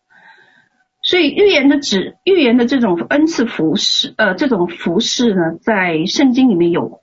[1.01, 7.01] 所以预言的指预言的这种恩赐服饰，呃，这种服饰呢，在圣经里面有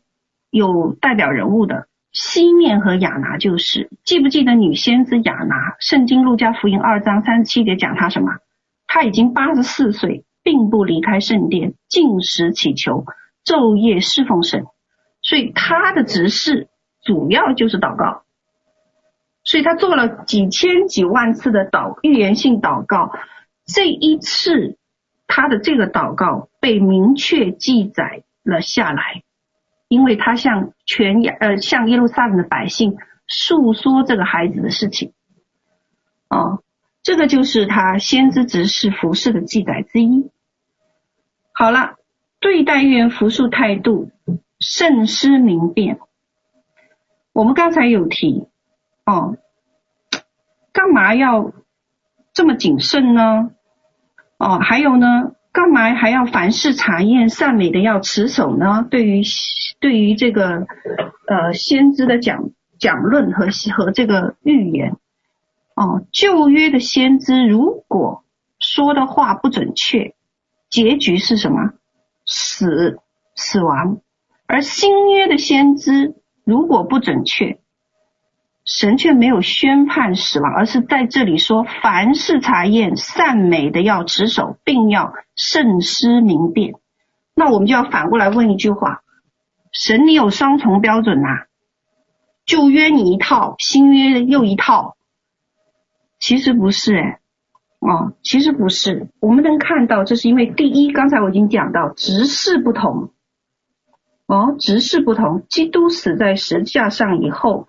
[0.50, 3.90] 有代表人物的，西面和亚拿就是。
[4.04, 5.74] 记不记得女先知亚拿？
[5.80, 8.36] 圣经路加福音二章三十七节讲她什么？
[8.88, 13.04] 他已经八十四岁，并不离开圣殿，禁食祈求，
[13.44, 14.66] 昼夜侍奉神。
[15.22, 16.68] 所以他的职事
[17.04, 18.24] 主要就是祷告。
[19.44, 23.12] 所以他做了几千几万次的祷预言性祷告，
[23.64, 24.76] 这一次
[25.26, 29.22] 他的这个祷告被明确记载了下来，
[29.88, 32.96] 因为他向全呃向耶路撒冷的百姓
[33.26, 35.12] 诉说这个孩子的事情，
[36.28, 36.62] 哦，
[37.08, 40.30] 这个就是他先知执事服饰的记载之一。
[41.54, 41.94] 好了，
[42.38, 44.10] 对待预言服事态度
[44.60, 46.00] 慎思明辨，
[47.32, 48.46] 我们刚才有提。
[49.06, 49.38] 哦，
[50.70, 51.54] 干嘛要
[52.34, 53.52] 这么谨慎呢？
[54.36, 58.86] 哦，还有呢，干嘛还要凡事查验善美的要持守呢？
[58.90, 59.22] 对于
[59.80, 60.66] 对于这个
[61.26, 64.98] 呃先知的讲讲论和和这个预言，
[65.78, 68.24] 哦，旧约的先知如果
[68.58, 70.16] 说的话不准确，
[70.68, 71.74] 结局是什么？
[72.26, 72.98] 死
[73.36, 74.00] 死亡。
[74.48, 77.60] 而新约的先知如果不准确。
[78.64, 86.74] 神却没有宣判死亡，而是在这里说：凡事查验善美的要持守，并要慎思明辨。
[87.34, 89.00] 那我们就要反过来问一句话：
[89.72, 91.28] 神，你有双重标准呐、
[92.44, 94.97] 旧约你一套，新约又一套？
[96.18, 97.20] 其实不是、哎，
[97.80, 99.08] 哦，其实不是。
[99.20, 103.12] 我们能看到，这是因为第一，刚才我已经讲到，职事不同。
[104.26, 105.44] 哦，职事不同。
[105.48, 107.68] 基督死在十字架上以后。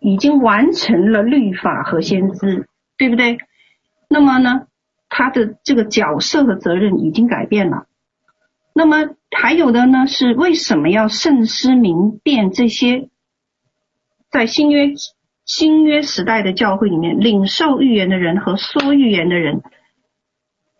[0.00, 3.38] 已经完成了律法和先知，对不对？
[4.08, 4.68] 那么呢，
[5.08, 7.88] 他的这个角色和责任已经改变了。
[8.72, 13.08] 那么还有的呢，是为什么要慎思明辨这些？
[14.30, 14.92] 在新约
[15.48, 19.62] 新约时代的教会里面，领受预言的人和说预言的人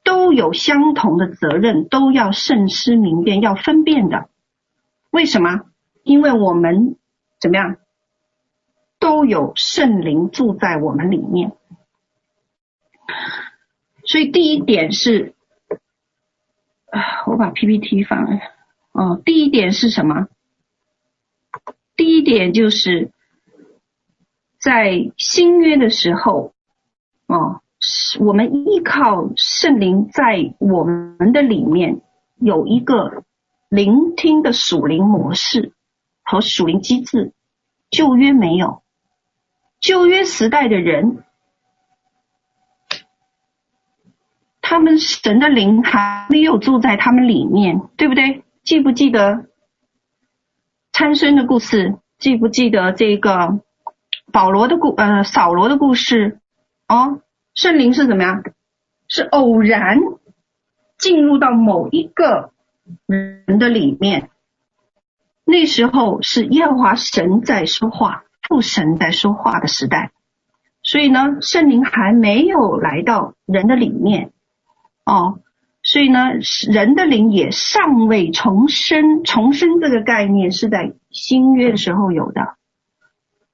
[0.04, 4.28] 都有相同的责任，都要慎思明辨，要分辨的。
[5.10, 5.62] 为什么？
[6.04, 6.96] 因为我们
[7.40, 7.78] 怎么样？
[9.00, 11.52] 都有圣灵住在我们里面，
[14.04, 15.34] 所以第一点是，
[16.90, 18.40] 啊，我把 PPT 放了。
[18.90, 20.26] 哦，第一点是什么？
[21.96, 23.12] 第一点就是
[24.58, 26.52] 在新约的时候，
[27.26, 27.60] 哦，
[28.18, 32.00] 我们依靠圣灵在我们的里面
[32.36, 33.22] 有一个
[33.68, 35.72] 聆听的属灵模式
[36.22, 37.32] 和属灵机制，
[37.90, 38.82] 旧约没有。
[39.80, 41.22] 旧约时代的人，
[44.60, 48.42] 他们神的灵还没有住在他们里面，对不对？
[48.64, 49.46] 记不记得
[50.92, 51.96] 参孙的故事？
[52.18, 53.60] 记不记得这个
[54.32, 56.40] 保罗的故呃扫罗的故事？
[56.88, 57.20] 哦，
[57.54, 58.42] 圣灵是怎么样？
[59.08, 59.98] 是偶然
[60.98, 62.52] 进入到某一个
[63.06, 64.30] 人的里面，
[65.44, 68.24] 那时候是耶和华神在说话。
[68.48, 70.10] 父神在说话的时代，
[70.82, 74.32] 所以呢，圣灵还没有来到人的里面
[75.04, 75.40] 哦，
[75.82, 76.30] 所以呢，
[76.70, 79.22] 人的灵也尚未重生。
[79.22, 82.56] 重生这个概念是在新约的时候有的，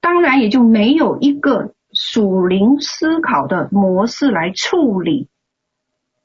[0.04, 5.30] 当然也就没有一个属灵思考的模式来处理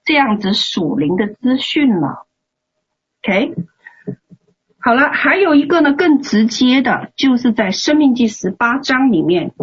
[0.03, 2.27] 这样子属灵的资讯了。
[3.23, 3.55] OK。
[4.81, 9.53] 好了，还有一个呢，更直接的，就是在《生命记》十八章里面，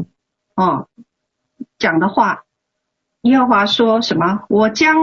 [0.55, 0.89] 哦，
[1.79, 2.45] 讲的话，
[3.21, 4.45] 耶和华说什么？
[4.49, 4.97] 我将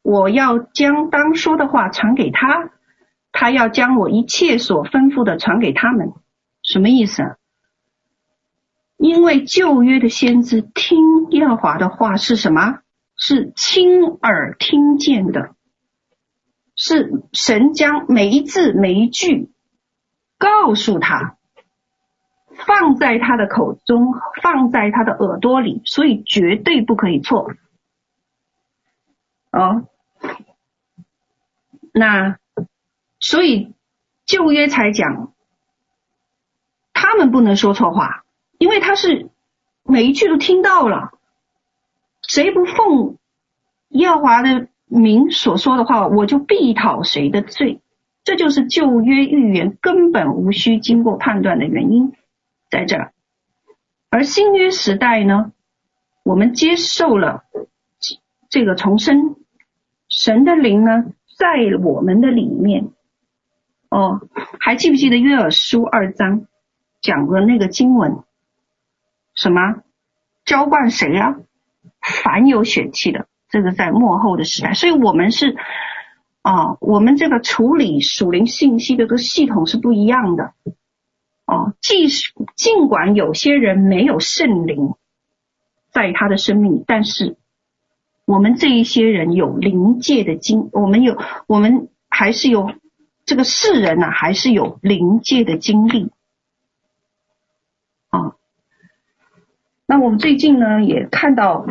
[0.00, 2.70] 我要将当说的话传给他，
[3.30, 6.14] 他要将我一切所吩咐的传给他们。
[6.62, 7.36] 什么意思？
[8.96, 12.80] 因为旧约的先知听耶和华的话是什么？
[13.16, 15.54] 是亲耳听见的，
[16.74, 19.50] 是神将每一字每一句。
[20.36, 21.38] 告诉他，
[22.66, 27.52] 放在他的口中，放在他的耳朵里，所以绝对不可以错。
[29.52, 29.88] 哦，
[31.92, 32.38] 那
[33.20, 33.74] 所以
[34.26, 35.32] 旧约才讲，
[36.92, 38.23] 他们不能说错话，
[38.58, 39.30] 因为他是
[39.82, 41.12] 每一句都听到了，
[42.22, 43.18] 谁不奉
[43.88, 47.80] 耶和华的名所说的话，我就必讨谁的罪。
[48.24, 52.14] 这就是旧约预言根本无需经过判断的原因，
[52.70, 53.12] 在这儿。
[54.08, 55.52] 而新约时代呢，
[56.22, 57.44] 我们接受了
[58.48, 59.36] 这个重生，
[60.08, 61.04] 神的灵呢
[61.38, 62.92] 在我们的里面。
[63.90, 64.22] 哦，
[64.58, 66.46] 还记不记得约珥书二章
[67.02, 68.24] 讲的那个经文？
[69.34, 69.82] 什么？
[70.44, 71.36] 浇灌谁呀？
[72.00, 75.56] 凡有血气的，这个在末后的时代，所以我们是。
[76.46, 80.52] 啊，我们这个处理属灵信息的这个系统是不一样的。
[81.46, 84.92] 哦，即使尽管有些人没有圣灵
[85.90, 87.38] 在他的生命，但是
[88.26, 91.16] 我们这一些人有灵界的经，我们有，
[91.46, 92.74] 我们还是有
[93.24, 96.10] 这个世人呢、还是有灵界的经历。
[98.10, 98.36] 啊、
[99.94, 101.64] 那我们最近呢也看到，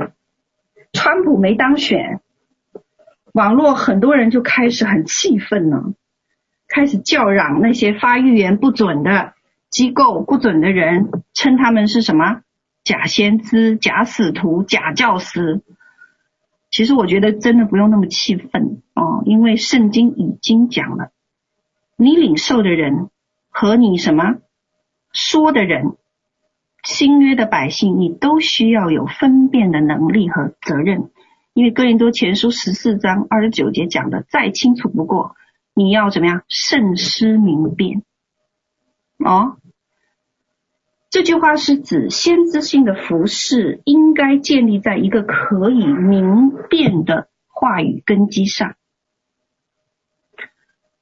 [0.94, 2.22] 川普没当选，
[3.34, 5.92] 网络很多人就开始很气愤了，
[6.70, 9.34] 开始叫嚷那些发预言不准的。
[9.70, 12.44] 机构不准的人称他们是什么？
[12.86, 15.62] 假先知、假使徒、假教师。
[16.72, 21.12] 其实我觉得真的不用那么气愤哦，因为圣经已经讲了，
[21.98, 23.10] 你领受的人
[23.50, 24.36] 和你什么
[25.12, 25.98] 说的人，
[26.84, 31.12] 新约的百姓，你都需要有分辨的能力和责任。
[31.54, 35.36] 因为哥林多前书十四章二十九节讲的再清楚不过，
[35.74, 36.44] 你要怎么样？
[36.50, 38.04] 慎思明辨
[39.20, 39.58] 哦。
[41.10, 48.76] 这句话是指先知性的服饰应该建立在一个可以明辨的话语根基上。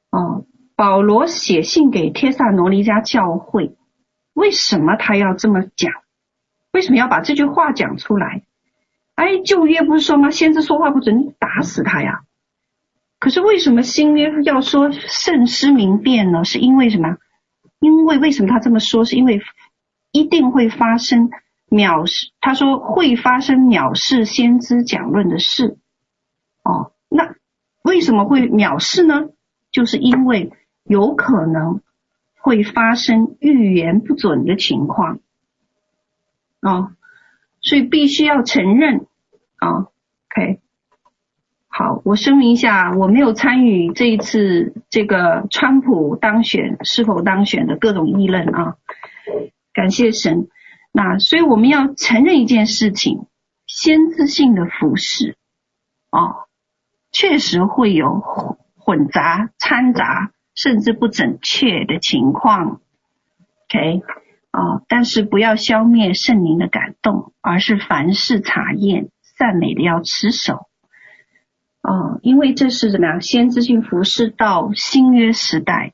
[0.10, 3.78] 哦，保罗写信给帖撒罗尼迦教会，
[4.34, 5.92] 为什么他要这么讲？
[6.72, 8.44] 为什么要把这句话讲出来？
[9.16, 10.32] 哎，旧约不是说吗？
[10.32, 12.22] 先知说话不准，你打死他呀！
[13.20, 16.44] 可是为什么新约要说慎思明辨呢？
[16.44, 17.18] 是因为什么？
[17.80, 19.06] 因为为什么他这么说？
[19.06, 19.42] 是因为。
[20.14, 21.30] 一定会发生
[21.70, 25.78] 藐视，他说会发生藐视先知讲论的事。
[26.66, 27.36] 哦，那
[27.82, 29.30] 为什么会藐视呢？
[29.72, 30.52] 就是因为
[30.84, 31.80] 有可能
[32.42, 35.20] 会发生预言不准的情况。
[36.62, 36.92] 哦，
[37.62, 39.06] 所以必须要承认。
[39.60, 39.92] 哦
[40.30, 40.60] ，OK，
[41.68, 48.76] 好，我声明一下，我没有参与这一次这个川普当选是否当选的各种议论啊。
[49.74, 50.50] 感谢神，
[50.92, 53.28] 那所以我们要承认一件事情：
[53.68, 55.38] 先知性的服事，
[56.10, 56.48] 哦，
[57.12, 58.20] 确实会有
[58.76, 60.32] 混杂、掺杂，
[60.62, 62.82] 甚至不准确的情况。
[63.68, 64.02] OK，
[64.52, 70.68] 哦，但是不要消灭圣灵的感动，而是凡事查验、善美的要持守。
[71.82, 73.22] 哦，因为这是怎么样？
[73.22, 75.94] 先知性服事到新约时代，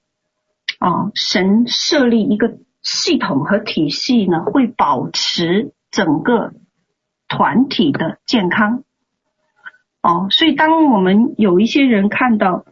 [0.80, 2.58] 哦，神设立一个。
[2.84, 6.54] 系统和体系呢，会保持整个
[7.28, 8.84] 团体的健康。
[10.02, 12.64] 哦，所以当我们有一些人看到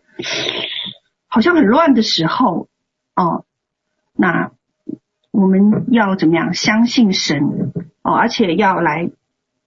[1.35, 2.69] 好像很乱的时候，
[3.13, 3.43] 哦，
[4.13, 4.51] 那
[5.31, 6.53] 我们要怎么样？
[6.53, 7.73] 相信神
[8.03, 9.11] 哦，而且要来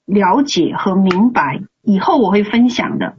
[0.06, 1.60] 了解和明白。
[1.82, 3.16] 以后我会分享的。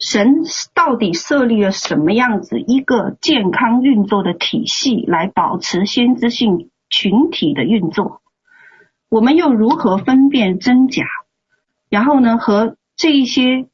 [0.00, 0.38] 神
[0.74, 8.22] 到底设立了什么样子一个健康运作的体系，来保持先知性群体的运作？
[9.08, 11.04] 我们又如何分辨真假？
[11.88, 13.68] 然后呢，和这一些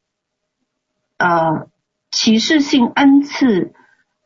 [1.17, 1.69] 呃
[2.11, 3.73] 启示性恩赐、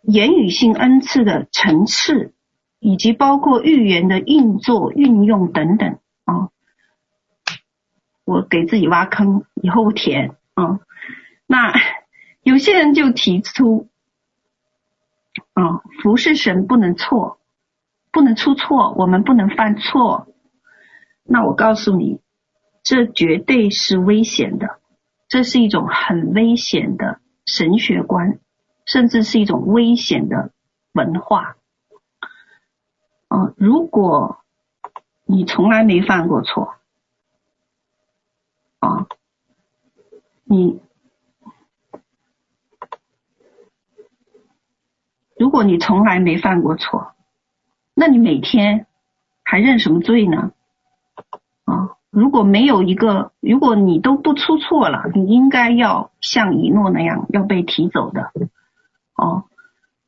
[0.03, 2.33] 言语性恩赐的层次，
[2.79, 6.49] 以及包括预言的运作、运用等等啊、
[8.25, 10.81] 我给自己挖坑，以后填啊。
[11.47, 11.73] 那
[12.43, 13.89] 有些人就提出，
[15.53, 17.39] 啊、服侍神不能错，
[18.13, 20.29] 不能出错，我们不能犯错。
[21.25, 22.21] 那我告诉你，
[22.83, 24.79] 这绝对是危险的，
[25.29, 28.39] 这是一种很危险的神学观，
[28.89, 30.51] 甚至是一种危险的
[30.93, 31.57] 文化。
[33.29, 34.39] 啊、如果
[35.25, 36.75] 你从来没犯过错，
[38.81, 39.07] 啊、
[40.45, 40.81] 你。
[45.37, 47.13] 如果你从来没犯过错，
[47.95, 48.87] 那你每天
[49.45, 50.51] 还认什么罪呢？
[51.65, 58.33] 啊，如果没有一个，如果你都不出错了，你应该要像以诺那样要被提走的，
[59.19, 59.45] 哦，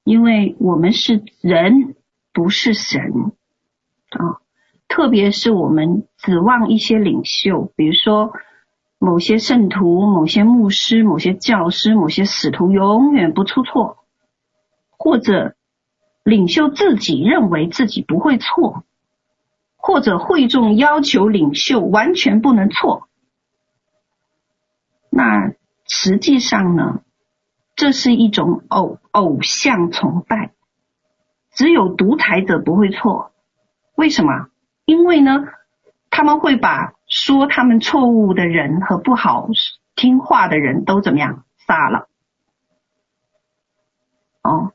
[0.04, 1.96] 因为我们是人，
[2.32, 3.00] 不是神
[4.10, 4.40] 啊。
[4.88, 8.32] 特别是我们指望一些领袖，比如说
[8.98, 13.98] 某些圣徒、某些牧师、某些教师、某些使徒，永远不出错。
[15.02, 15.54] 或者
[16.24, 18.84] 领袖自己认为自己不会错，
[19.76, 23.08] 或者会众要求领袖完全不能错，
[25.08, 25.54] 那
[25.86, 27.00] 实际上呢，
[27.80, 30.52] 这是一种偶偶像崇拜。
[31.50, 33.32] 只有独裁者不会错，
[33.94, 34.50] 为什么？
[34.84, 35.46] 因为呢，
[36.10, 39.48] 他们会把说他们错误的人和不好
[39.96, 42.08] 听话的人都怎么样杀了。
[44.42, 44.74] 哦。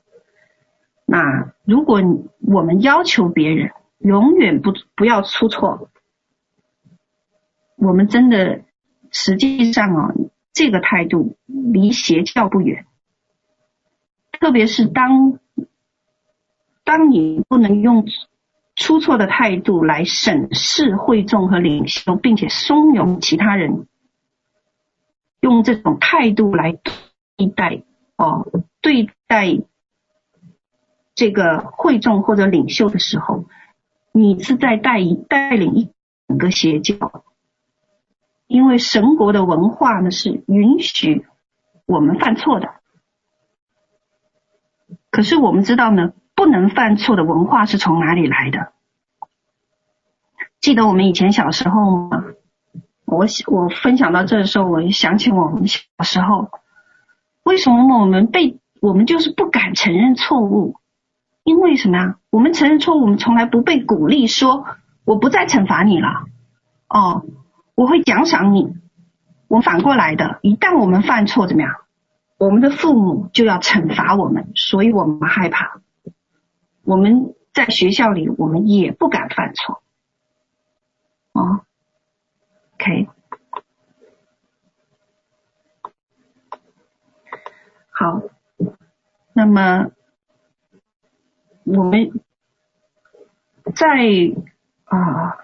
[1.06, 2.02] 那如果
[2.42, 5.92] 我们要求别人永远不不要出错，
[7.76, 8.64] 我们真的
[9.12, 10.12] 实际上啊，
[10.54, 12.88] 这个态度离邪教不远。
[14.40, 15.40] 特别是当
[16.84, 18.06] 当你不能用
[18.76, 23.88] 出错的态度来审视会众和领袖，并且怂恿其他人
[25.40, 27.84] 用这种态度来对待
[28.18, 28.46] 哦，
[28.82, 29.60] 对待。
[31.16, 33.46] 这个会众或者领袖的时候，
[34.12, 35.90] 你是在带带领一
[36.28, 37.24] 整个邪教，
[38.48, 41.26] 因为神国的文化呢是允许
[41.86, 42.82] 我们犯错的，
[45.16, 48.74] 可是我们知道呢，不能犯错的文化是从哪里来的？
[50.60, 52.26] 记得我们以前小时候吗？
[53.06, 56.50] 我我分享到这的时候，我想起我们小时候，
[57.44, 60.76] 为什么我们被我们就是不敢承认错误？
[61.46, 62.18] 因为什么呀？
[62.30, 64.66] 我们承认错误，我们从来不被鼓励说
[65.06, 66.26] 我不再惩罚你了。
[66.90, 67.24] 哦，
[67.74, 68.76] 我会奖赏你。
[69.48, 71.72] 我反过来的，一旦我们犯错，怎么样？
[72.38, 75.82] 我们的父母就要惩罚我们，所以我们害怕。
[76.84, 79.82] 我们在学校里，我们也不敢犯错。
[81.34, 81.66] 哦
[82.76, 83.08] ，OK，
[87.90, 88.22] 好，
[89.34, 89.92] 那么。
[91.68, 92.22] 我们
[93.76, 93.88] 在
[94.84, 95.36] 啊、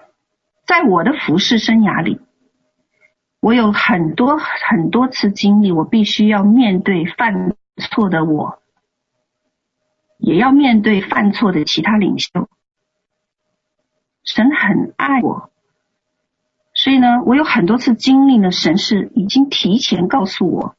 [0.68, 2.21] 在我的服侍生涯里，
[3.42, 8.62] 我有很多很多次经历，我必须要面对犯错的我，
[10.20, 12.48] 也要面对犯错的其他领袖。
[14.24, 15.50] 神很爱我，
[16.76, 20.76] 所以呢，我有很多次经历呢，神是已经提前告诉我，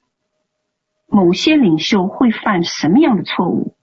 [1.08, 3.74] 某些领袖会犯什么样的错误。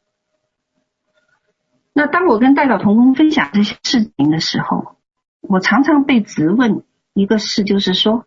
[1.92, 4.96] 那当我跟代表同工分享这些事情的时候，
[5.42, 8.26] 我常常被质问一个事，就是说，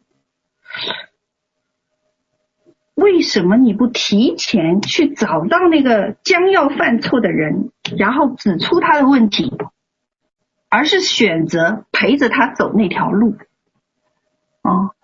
[2.95, 9.53] 为什么你不提前去找到那个将要犯错的人，然后指出他的问题，
[10.69, 13.37] 而是选择陪着他走那条路？
[14.63, 14.95] 哦，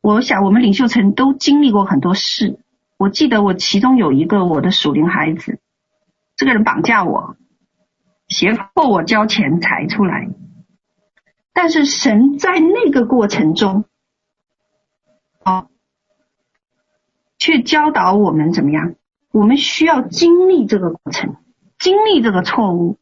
[0.00, 2.58] 我想我们领袖层都经历过很多事。
[2.98, 5.60] 我记得我其中有一个我的属灵孩子，
[6.36, 7.36] 这个人绑架我。
[8.28, 10.28] 胁迫我交钱财出来，
[11.52, 13.84] 但是神在那个过程中，
[17.46, 18.96] 去教导我们怎么样？
[19.30, 21.36] 我们需要经历这个过程，
[21.78, 22.98] 经历这个错误，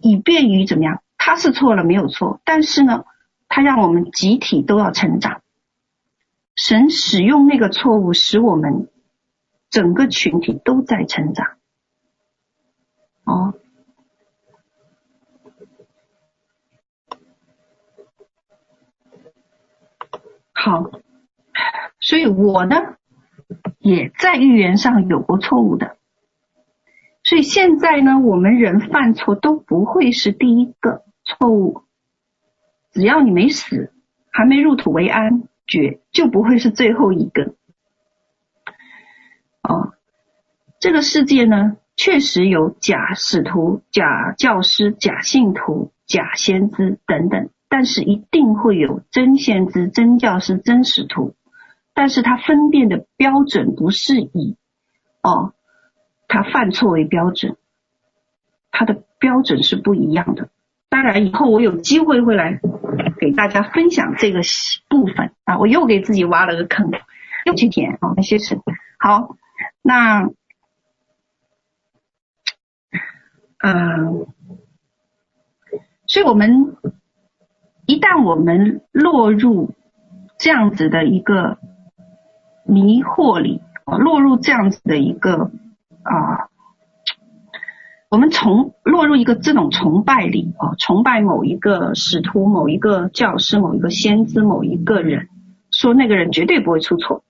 [0.00, 1.02] 以便于怎么样？
[1.18, 3.04] 他是错了没有错，但是呢，
[3.48, 5.42] 他让我们集体都要成长。
[6.54, 8.88] 神使用那个错误，使我们
[9.68, 11.56] 整个群体都在成长。
[13.24, 13.54] 哦。
[20.52, 20.92] 好，
[21.98, 22.96] 所以我呢，
[23.78, 25.96] 也在预言上有过错误的，
[27.22, 31.82] 所以现在呢，我们人犯错都不会是第一个错误，
[32.92, 33.92] 只要你没死，
[34.30, 37.54] 还没入土为安，绝就不会是最后一个。
[39.62, 39.94] 哦，
[40.80, 47.50] 这个世界呢，确实有假使徒、假教师、假信徒、假先知等等。
[47.66, 51.34] 但是一定会有真先知、真教师、真使徒，
[51.94, 54.56] 但是他分辨的标准不是以
[55.22, 55.54] 哦
[56.28, 57.56] 他犯错为标准，
[58.70, 60.50] 他的标准是不一样的。
[60.88, 62.60] 当然，以后我有机会会来
[63.18, 64.40] 给大家分享这个
[64.88, 66.90] 部分啊，我又给自己挖了个坑，
[67.46, 68.58] 又去填啊谢谢。
[68.98, 69.36] 好，
[69.80, 70.28] 那
[73.58, 74.26] 嗯，
[76.06, 76.76] 所以我们。
[77.86, 79.74] 一旦我们落入
[80.38, 81.58] 这样子的一个
[82.64, 85.50] 迷惑里，落入这样子的一个
[86.02, 86.48] 啊，
[88.08, 95.28] 我们从落入一个这种崇拜里啊，崇拜某一个使徒、某一个教师、某一个先知、某一个人，
[95.70, 97.24] 说那个人绝对不会出错。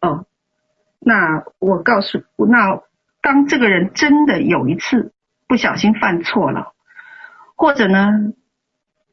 [0.00, 0.26] 哦，
[0.98, 2.80] 那我告诉，那
[3.20, 5.12] 当这个人真的有一次
[5.46, 6.72] 不小心犯错了，
[7.56, 8.32] 或者呢，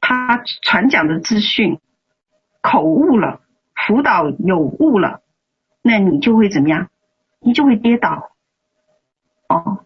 [0.01, 1.79] 他传讲的资讯
[2.61, 3.39] 口误了，
[3.75, 5.21] 辅导有误了，
[5.81, 6.89] 那你就会怎么样？
[7.39, 8.31] 你就会跌倒。
[9.47, 9.85] 哦，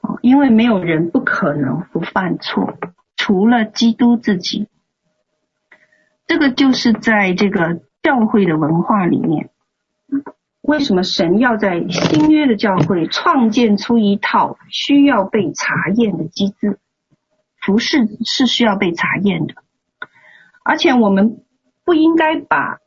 [0.00, 2.74] 哦，因为没有人不可能不犯错，
[3.16, 4.68] 除了基督自己。
[6.26, 9.50] 这个就是在这个教会的文化里面，
[10.62, 16.78] 为什么神要在新约的教会创建出一套需要被查验的机制？
[17.60, 19.54] 服饰是需要被查验的，
[20.64, 21.42] 而且我们
[21.84, 22.78] 不应该把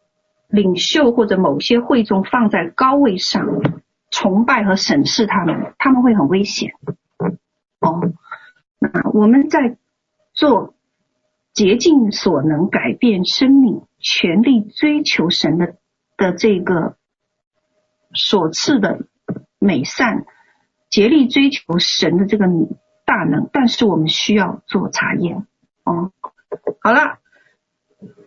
[0.48, 3.48] 领袖或者某些会众放在高位上，
[4.12, 6.74] 崇拜和审视他们，他们会很危险。
[7.80, 8.12] 哦，
[8.80, 9.78] 那我们在
[10.34, 10.76] 做
[11.54, 15.76] 竭尽所能改变生命、全力追求神的
[16.18, 16.98] 的这个
[18.14, 19.08] 所赐的
[19.60, 20.26] 美善，
[20.90, 22.46] 竭力追求神的这个。
[23.06, 25.46] 大能，但是我们需要做查验
[25.84, 26.14] 哦。
[26.80, 27.20] 好了，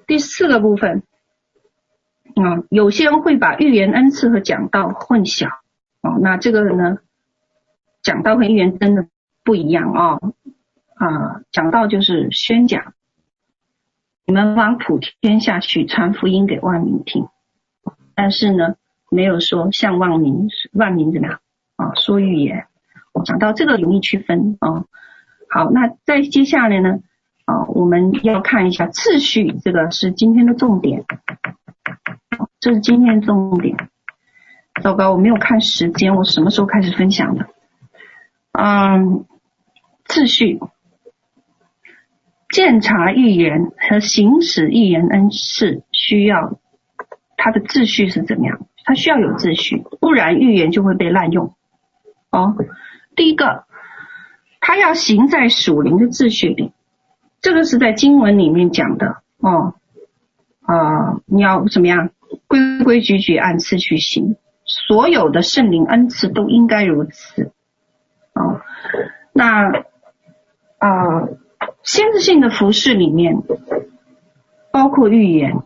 [0.07, 1.02] 第四个部分，
[2.34, 5.48] 啊、有些人会把预言恩赐和讲道混淆
[6.02, 6.18] 哦。
[6.20, 6.98] 那这个呢，
[8.02, 9.09] 讲道和预言真的
[9.42, 10.34] 不一样哦。
[10.94, 12.94] 啊，讲道就是宣讲，
[14.24, 17.28] 你们往普天下去传福音给万民听，
[18.14, 18.76] 但是呢，
[19.11, 21.40] 没有说向万民万民怎么样
[21.76, 22.66] 啊说预言。
[23.24, 24.84] 讲到这个容易区分啊，
[25.48, 27.00] 好，那再接下来呢
[27.47, 31.05] 啊，我们要看一下次序，这个是今天的重点，
[32.61, 33.88] 这是今天的重点。
[34.82, 37.49] 糟糕，我没有看时间，我什么时候开始分享的？
[38.53, 39.24] 嗯，
[40.05, 40.61] 次序，
[42.51, 46.59] 鉴察预言和行使预言恩赐需要
[47.36, 48.66] 它的秩序是怎么样？
[48.84, 51.55] 它需要有秩序，不然预言就会被滥用
[52.30, 52.55] 哦。
[53.14, 53.64] 第一个，
[54.61, 56.72] 它要行在属灵的秩序里，
[57.47, 59.74] 这个是在经文里面讲的哦。
[60.62, 62.11] 啊、你要怎么样？
[62.49, 64.34] 规规矩矩按次序行，
[64.64, 67.53] 所有的圣灵恩赐都应该如此。
[68.34, 68.62] 哦，
[69.32, 69.68] 那
[70.78, 71.28] 啊、
[71.84, 73.36] 先知性的服事里面
[74.72, 75.62] 包括预言。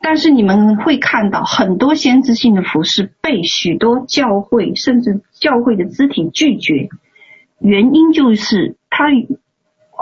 [0.00, 6.88] 但是你们会看到很多先知性的服事被许多教会甚至教会的肢体拒绝，
[7.58, 9.06] 原因就是它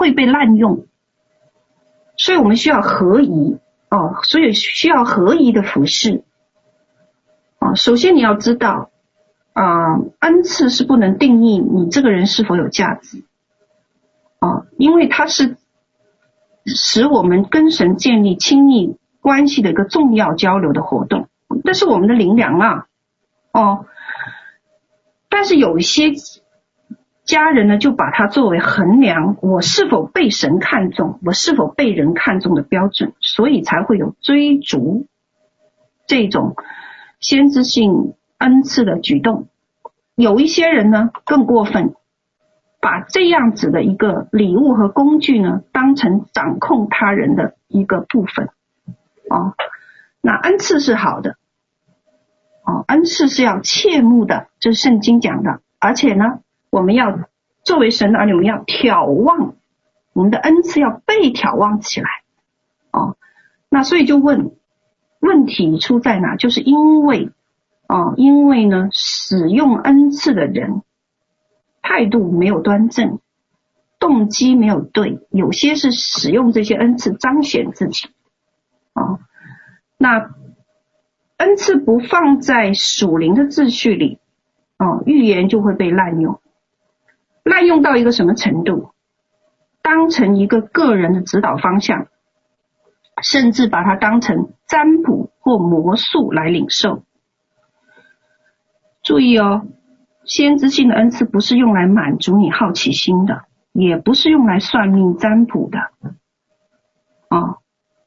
[0.00, 0.86] 会被滥用，
[2.16, 3.58] 所以我们需要合宜
[3.90, 6.24] 哦，所以需要合宜的服饰。
[7.58, 7.74] 啊。
[7.74, 8.90] 首先你要知道
[9.52, 13.24] 啊，恩赐是不能定义你这个人是否有价值。
[14.38, 15.58] 啊，因为它是
[16.64, 21.28] 使我们跟神建立亲密关系的一个重要交流的活动，
[21.62, 22.86] 但是我们的灵粮啊，
[23.52, 23.84] 哦，
[25.28, 26.14] 但是有一些
[27.30, 35.06] 家人呢，就把它作为衡量我是否被神看重，我是否被人看重的标准，所以才会有追逐
[36.08, 36.56] 这种
[37.20, 39.46] 先知性恩赐的举动。
[40.16, 41.94] 有一些人呢更过分，
[42.80, 48.48] 把这样子的一个礼物和工具呢，当成掌控他人的一个部分。
[49.30, 49.54] 哦，
[50.20, 51.36] 那恩赐是好的，
[52.64, 55.60] 哦，恩赐是要切慕的，这是圣经讲的。
[55.78, 57.18] 而且呢，我们要
[57.64, 59.54] 作为神的儿女，我们要眺望
[60.12, 62.08] 我们的恩赐要被眺望起来。
[62.92, 63.16] 哦，
[63.68, 64.52] 那所以就问
[65.20, 66.36] 问题出在哪？
[66.36, 67.30] 就是因为
[67.88, 70.82] 哦，因为呢，使用恩赐的人
[71.82, 73.18] 态度没有端正，
[73.98, 78.08] 动机没有对，有些是使用这些恩赐彰显自己。
[78.92, 79.18] 哦，
[79.98, 80.30] 那
[81.36, 84.18] 恩赐不放在属灵的秩序里，
[84.78, 86.40] 哦，预言就会被滥用，
[87.42, 88.92] 滥用到一个什么程度？
[89.82, 92.06] 当成一个个人的指导方向，
[93.22, 97.02] 甚至把它当成占卜或魔术来领受。
[99.02, 99.66] 注意哦，
[100.24, 105.78] 先知性的恩赐不是用来满足你好奇心的，也不是用来算命占卜的，
[107.28, 107.56] 哦。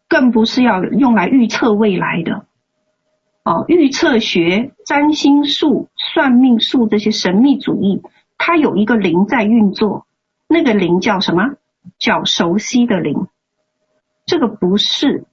[0.09, 2.45] 更不是要用来预测未来的
[3.43, 8.03] 哦，预测学、占星术、算命术这些神秘主义，
[8.45, 10.05] 它有一个灵在运作，
[10.49, 11.55] 那个灵叫什么？
[11.97, 13.27] 叫熟悉的灵。
[14.25, 15.23] 这个不是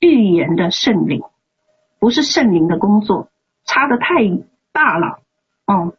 [0.00, 1.22] 预言的圣灵，
[2.00, 3.28] 不是圣灵的工作，
[3.64, 4.16] 差的太
[4.72, 5.20] 大了
[5.64, 5.94] 哦。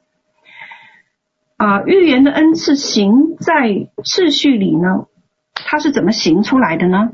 [1.55, 5.05] 啊，预言的恩赐行在秩序里呢，
[5.53, 7.13] 它是怎么行出来的呢？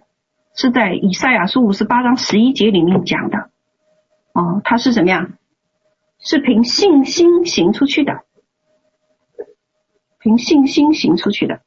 [0.55, 3.51] 是在以赛亚书五十八章十一节里面讲的，
[4.33, 5.33] 哦，他是怎么样？
[6.17, 8.23] 是凭信心行出去的，
[10.23, 11.61] 凭信心行出去的。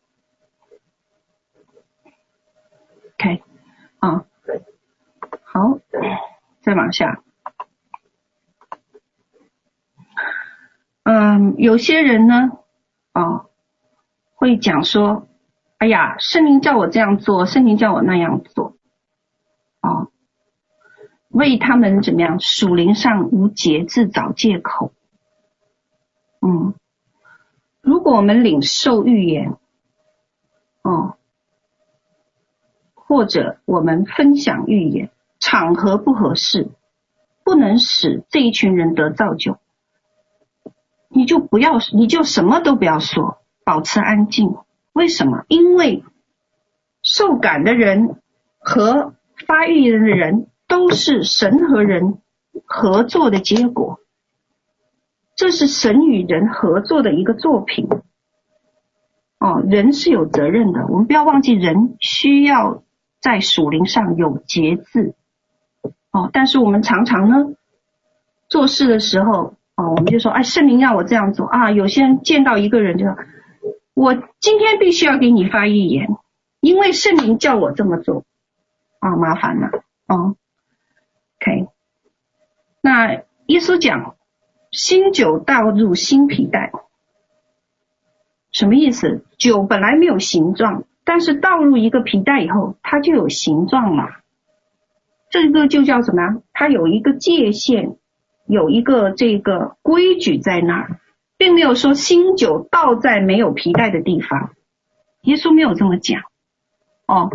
[3.18, 3.42] OK，
[3.98, 4.24] 啊，
[5.42, 5.78] 好，
[6.62, 7.22] 再往下。
[11.02, 12.50] 嗯，有些人呢，
[13.12, 13.50] 哦，
[14.34, 15.28] 会讲说，
[15.76, 18.78] 哎呀，圣灵叫我这样做，圣灵叫我那样做。
[19.80, 20.09] 啊
[21.28, 24.94] 为他们怎么样属灵上无节制找借口。
[26.40, 26.74] 嗯，
[27.87, 29.57] 如果我们领受预言，
[30.82, 31.14] 哦，
[32.95, 36.66] 或者我们分享预言，场合不合适，
[37.45, 39.59] 不能使这一群人得造就，
[41.09, 44.57] 你就不要，你就什么都不要说，保持安静。
[44.93, 45.45] 为什么？
[45.47, 46.03] 因为
[47.05, 48.20] 受感的人
[48.59, 49.14] 和
[49.47, 52.18] 发预言的人都是神和人
[52.64, 54.01] 合作的结果。
[55.37, 57.89] 这是神与人合作的一个作品，
[59.39, 60.87] 哦，人是有责任的。
[60.89, 62.82] 我们不要忘记，人需要
[63.20, 65.14] 在属灵上有节制，
[66.11, 66.30] 哦。
[66.32, 67.55] 但是我们常常呢，
[68.49, 71.70] 做事的时候，哦，我们就说，哎，圣灵让我这样做啊。
[71.70, 73.05] 有些人见到一个人就，
[73.93, 76.09] 我今天必须要给你发预言，
[76.61, 78.24] 因为圣灵叫我这么做，
[79.01, 79.68] 啊，麻烦了，
[80.09, 80.34] 哦。
[81.43, 81.68] OK，
[82.80, 83.12] 那
[83.49, 84.16] 耶稣讲。
[84.71, 86.73] 新酒倒入新皮袋，
[88.53, 89.25] 什么意思？
[89.39, 94.09] 酒本来没有形状，但是倒入一个皮袋以后，它就有形状了。
[95.31, 96.37] 这个就叫什么呀？
[96.53, 97.97] 它有一个界限，
[98.47, 101.01] 有一个这个规矩在那儿，
[101.37, 104.53] 并没有说新酒倒在没有皮袋的地方。
[105.23, 106.23] 耶稣没有这么讲。
[107.07, 107.31] 哦，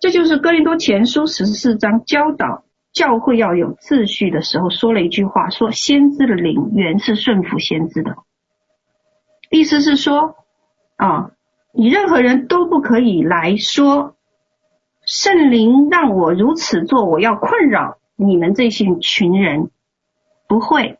[0.00, 2.64] 这就是哥林多前书十四章教导。
[2.92, 8.16] 教会要有秩序的时候，说了一句话，说先知的灵原是顺服先知的，
[9.50, 10.36] 意思是说
[10.96, 11.30] 啊，
[11.72, 14.16] 你任何人都不可以来说
[15.06, 19.70] 圣灵让我如此做，我要困扰你们这些群人，
[20.48, 20.98] 不会。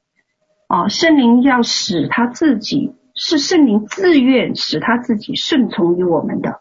[0.68, 6.60] 啊，圣灵要使他自己是圣灵自愿使他自己顺从于我们的，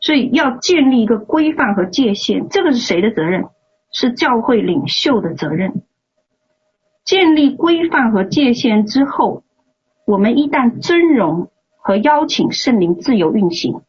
[0.00, 3.46] 所以要建立一个规范和界限，这个是谁的责任？
[3.98, 5.82] 是教会领袖的责任。
[7.02, 9.42] 建立规范和界限之后，
[10.06, 13.80] 我们一旦尊荣和邀请圣灵自由运行，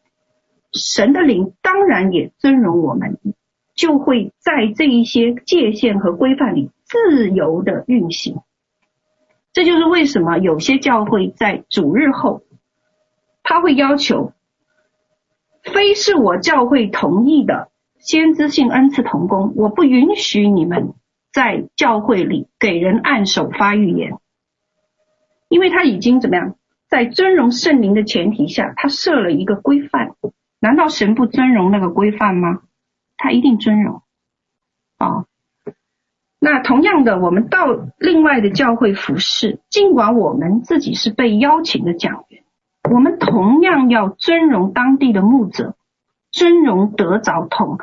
[0.72, 3.18] 神的灵当然也尊荣我们，
[3.74, 8.38] 就会在这一些界限和规范里自由的运行。
[9.52, 12.44] 这就是为什么有些教会在主日后，
[13.42, 14.32] 他会要求，
[15.62, 17.68] 非是我教会同意的。
[17.98, 20.94] 先知性恩赐同工，我不允许你们
[21.32, 24.18] 在教会里给人按手发预言，
[25.48, 26.56] 因为他已经怎么样，
[26.88, 30.14] 在尊荣圣灵的前提下，他设了一个规范。
[30.60, 32.62] 难道神不尊荣那个规范吗？
[33.16, 34.02] 他一定尊荣。
[34.98, 35.26] 哦，
[36.40, 37.66] 那同样的，我们到
[37.98, 42.42] 另外的教会服侍，尽管我们自己是被邀请的讲员，
[42.90, 45.76] 我们同样要尊荣当地的牧者，
[46.38, 47.78] 尊荣得着同。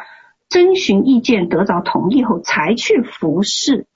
[0.47, 3.87] 征询意见，得着同意后，才去服侍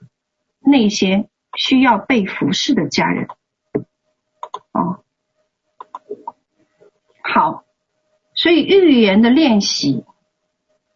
[0.60, 3.28] 那些需要被服侍的家人。
[4.72, 5.04] 哦，
[7.22, 7.64] 好，
[8.34, 10.04] 所以预言的练习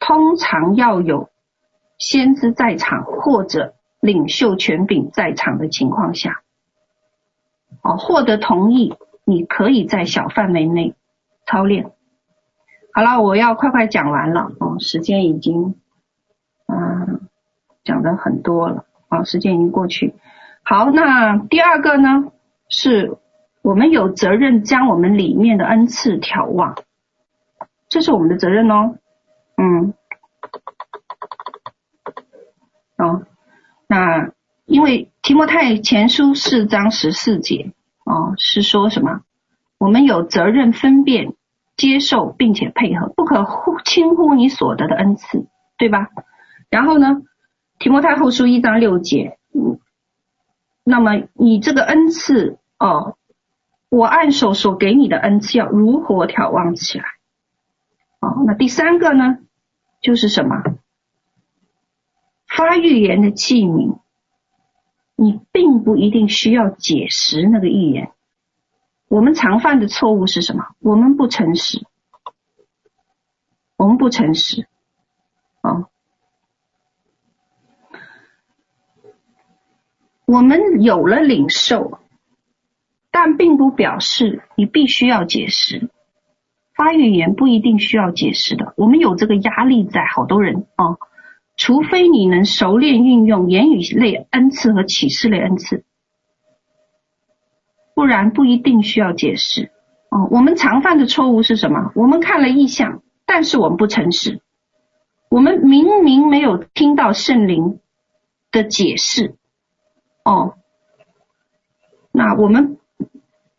[0.00, 1.30] 通常要有
[1.98, 6.42] 先知在场或者领袖权柄在场的情况下，
[7.80, 10.94] 哦，获得同意，你可以在小范围内
[11.46, 11.92] 操练。
[12.96, 15.74] 好了，我要快快讲完了哦，时间已经，
[16.68, 17.22] 嗯，
[17.82, 20.14] 讲的很多了啊，时间已经过去。
[20.62, 22.30] 好，那第二个呢，
[22.68, 23.18] 是
[23.62, 26.76] 我们有责任将我们里面的恩赐眺望，
[27.88, 28.94] 这是我们的责任哦。
[29.56, 29.92] 嗯，
[32.96, 33.26] 哦，
[33.88, 34.30] 那
[34.66, 37.72] 因为提摩太前书四章十四节
[38.04, 39.22] 哦，是说什么？
[39.78, 41.34] 我们有责任分辨。
[41.76, 45.46] 接受并且配合，不可忽轻忽你所得的恩赐，
[45.76, 46.08] 对吧？
[46.70, 47.22] 然后呢，
[47.78, 49.78] 提摩太后书一章六节，嗯，
[50.84, 53.16] 那么你这个恩赐哦，
[53.88, 57.04] 我按手所给你的恩赐要如何眺望起来？
[58.20, 59.38] 哦，那第三个呢，
[60.00, 60.62] 就是什么？
[62.46, 63.98] 发预言的器皿，
[65.16, 68.12] 你并不一定需要解释那个预言。
[69.14, 70.74] 我们常犯的错误是什么？
[70.80, 71.86] 我们不诚实，
[73.76, 74.66] 我们不诚实，
[75.60, 75.86] 啊，
[80.26, 82.00] 我们有了领受，
[83.12, 85.88] 但并不表示你必须要解释。
[86.74, 90.98] 发语言不一定需要解释的，我们有这个压力在，好多人啊，
[91.56, 95.84] 除非你能熟练运用言语类恩赐和启示类恩赐。
[97.94, 99.70] 不然不一定需要解释
[100.10, 100.28] 哦。
[100.30, 101.92] 我们常犯的错误是什么？
[101.94, 104.40] 我们看了意象，但是我们不诚实。
[105.30, 107.80] 我们明明没有听到圣灵
[108.52, 109.34] 的解释。
[110.24, 110.54] 哦，
[112.12, 112.78] 那我们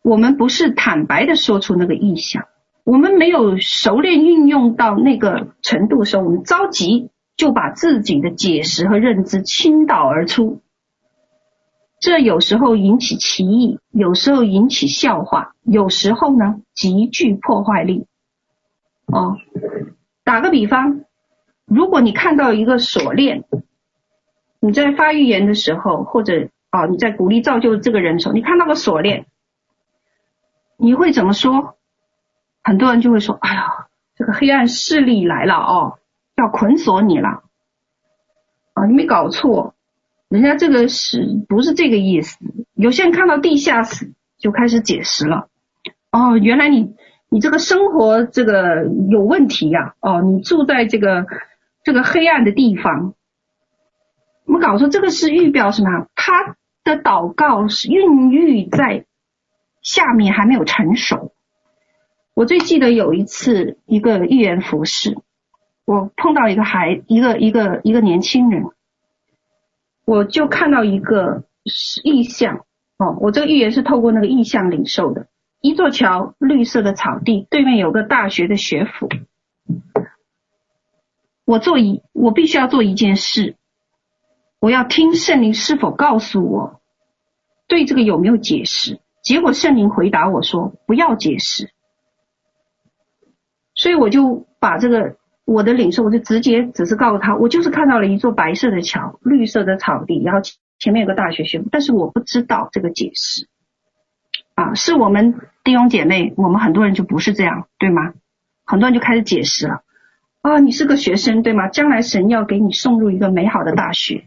[0.02, 2.44] 我们不是坦白的说出那个意象，
[2.84, 10.60] 我们没有熟练运用到那个程度的时候，我们着急就把自己的解释和认知倾倒而出。
[11.98, 18.06] 这有时候引起歧义，有时候引起笑话，有时候呢极具破坏力。
[19.06, 19.38] 哦，
[20.24, 21.04] 打个比方，
[21.64, 23.44] 如果你看到一个锁链，
[24.60, 29.26] 你在发预言的时候，或者哦你在鼓励造就这个人的时候，你看到个锁链，
[30.76, 31.76] 你会怎么说？
[32.62, 33.86] 很多人就会说：“哎呀，
[34.16, 36.00] 这个黑暗势力来了哦，
[36.34, 37.44] 要捆锁你了。”
[38.74, 39.75] 啊，你没搞错。
[40.28, 42.38] 人家这个是不是这个意思？
[42.74, 45.48] 有些人看到地下室就开始解释了。
[46.10, 46.94] 哦，原来你
[47.28, 51.26] 你这个生活这个有问题呀、哦，你住在这个
[51.84, 53.14] 这个黑暗的地方。
[54.46, 56.06] 我们搞说，这个是预表什么？
[56.14, 59.04] 他的祷告是孕育在
[59.82, 61.32] 下面还没有成熟。
[62.34, 65.16] 我最记得有一次一个预言服事，
[65.84, 68.64] 我碰到一个孩一个一个一个年轻人。
[70.06, 71.42] 我就看到一个
[72.04, 72.64] 意象
[72.96, 75.26] 哦，我这个预言是透过那个意象领受的。
[75.60, 79.08] 一座桥，绿色的草地，对面有个大学的学府。
[81.44, 83.56] 我做一，我必须要做一件事，
[84.60, 86.80] 我要听圣灵是否告诉我，
[87.66, 89.00] 对这个有没有解释。
[89.24, 91.72] 结果圣灵回答我说不要解释，
[93.74, 95.16] 所以我就把这个。
[95.46, 100.40] 我的领受，我就直接只是告诉他，我就是看到了一座白色的桥，绿色的草地，然后
[100.78, 103.46] 前面有个大学学，但是我不知道这个解释。
[104.56, 108.12] 啊，是我们弟兄姐妹，我们很多人就不是这样，对吗？
[108.64, 109.82] 很多人就开始解释了。
[110.42, 111.68] 啊，你是个学生，对吗？
[111.68, 114.24] 将来神要给你送入一个美好的大学。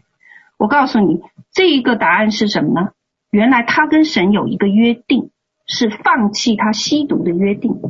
[0.56, 1.20] 我告诉你，
[1.52, 2.90] 这一个答案是什么呢？
[3.30, 5.30] 原来他跟神有一个约定，
[5.66, 7.80] 是放弃他吸毒的约定。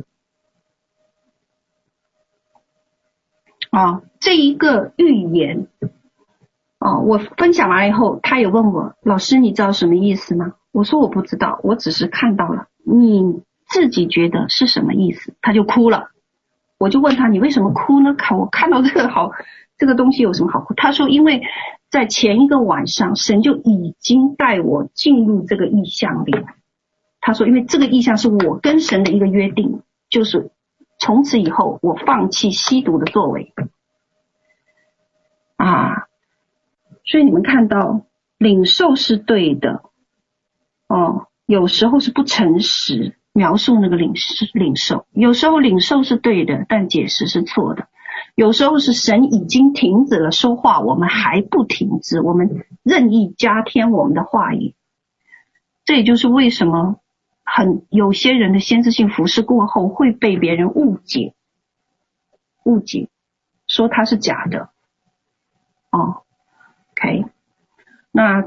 [3.70, 5.68] 啊，这一个预言，
[6.78, 10.54] 啊，我分享完了以后，他也问我，老师，你知道什么意思吗？
[10.72, 15.34] 我说我不知道，我只是看到了，你自己觉得是什么意思？
[15.40, 16.08] 他就哭了，
[16.78, 18.12] 我就问他，你为什么哭呢？
[18.14, 19.30] 看我看到这个好，
[19.78, 20.74] 这个东西有什么好哭？
[20.74, 21.42] 他说，因为
[21.90, 26.34] 在前一个晚上，神就已经带我进入这个意象里。
[27.20, 30.50] 他说，因为这个意象是我跟神的一个约定，就是。
[31.00, 33.54] 从此以后，我放弃吸毒的作为
[35.56, 36.06] 啊！
[37.04, 38.02] 所以你们看到
[38.36, 39.82] 领受是对的
[40.86, 44.12] 哦，有时候是不诚实描述那个领
[44.52, 47.88] 领受，有时候领受是对的，但解释是错的。
[48.34, 54.74] 有时候是神已经停止了说话，我们还不停止，我们任意加添我们的话语。
[55.86, 56.99] 这也就是为什么。
[57.52, 61.34] 很有些人的先知性服饰过后会被别人误解，
[62.64, 63.08] 误解，
[63.66, 64.70] 说他是假的。
[65.90, 66.22] 哦
[66.92, 67.24] ，OK，
[68.12, 68.44] 那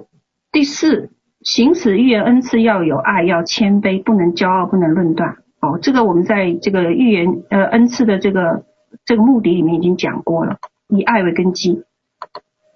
[0.54, 5.44] 第四，行使预言恩赐要有爱，要谦卑，不能骄傲，不能论断。
[5.60, 8.66] 哦，这个我们在这个预言呃恩赐的这个
[9.04, 11.84] 这个目的里面已经讲过了，以爱为根基。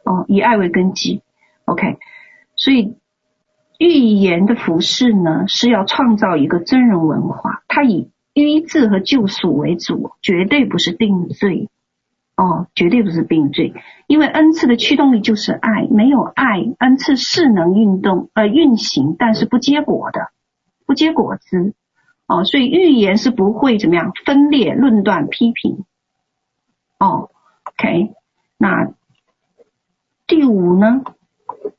[0.03, 1.21] 哦，以爱为根基。
[1.63, 1.97] OK，
[2.55, 2.97] 所以。
[3.77, 11.69] 预言的服饰呢，是要创造一个真人文化，它以医治和救赎为主，绝对不是定罪
[12.35, 13.73] 哦，绝对不是定罪，
[14.07, 20.29] 因为恩赐的驱动力就是爱，没有爱，恩赐是能运动呃运行，但是不结果的，
[20.85, 21.73] 不结果子
[22.27, 25.85] 哦，所以预言是不会怎么样分裂、论断、批评
[26.99, 27.29] 哦。
[27.63, 28.13] OK，
[28.57, 28.91] 那
[30.25, 31.03] 第五呢？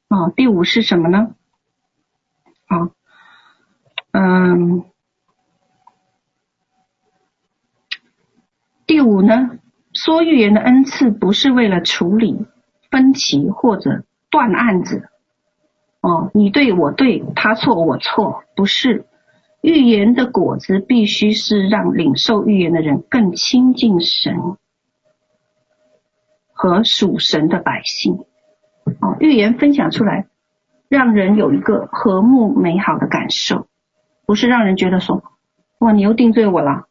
[0.09, 1.35] 哦，第五是什么呢？
[4.13, 4.85] 嗯，
[8.87, 9.59] 第五呢，
[9.93, 12.47] 说预言的恩赐不是为了处理
[12.91, 15.09] 分歧或者断案子，
[16.01, 19.05] 哦，你对我对，他错我错，不是。
[19.61, 24.57] 预言的果子必须是让领受预言的人更亲近神
[26.53, 28.25] 和属神的百姓。
[29.01, 30.27] 哦，预言分享出来。
[30.89, 33.67] 让人有一个和睦美好的感受，
[34.29, 35.25] 不是让人觉得说，
[35.79, 36.85] 哇，你又定罪我了，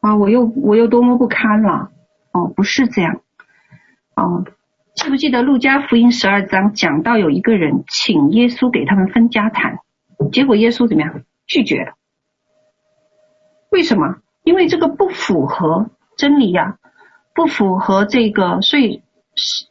[0.00, 1.92] 啊，我又我又多么不堪了，
[2.32, 3.20] 哦，不是这样，
[4.16, 4.44] 哦，
[4.96, 9.78] 记不记得路加福音十二章讲到有一个人请耶稣给他们分家产，
[10.32, 11.22] 结果耶稣怎么样？
[11.46, 11.92] 拒绝了。
[13.70, 14.16] 为什么？
[14.42, 16.78] 因为这个不符合真理呀，
[17.32, 19.04] 不符合这个，所以
[19.36, 19.66] 是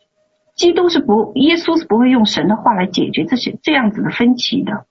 [0.55, 4.85] 基督是不，耶稣是不会用神的话来解决这些这样子的分歧的，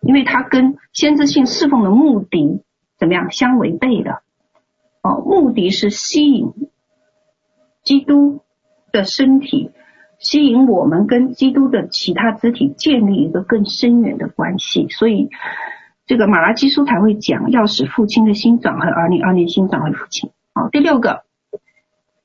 [0.00, 2.62] 因为他跟先知性侍奉的目的
[2.98, 4.22] 怎么样相违背的？
[5.02, 6.52] 哦，目的是吸引
[7.82, 8.42] 基督
[8.92, 9.70] 的身体，
[10.18, 15.30] 吸引我们跟基督的其他肢体建立一个更深远的关系，所以
[16.06, 20.30] 这个马拉基书才会讲，要使父亲的心转回儿女，儿女心转回父亲。
[20.54, 21.24] 好，第六个，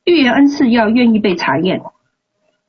[0.04, 1.82] 预言恩赐要愿意被查验。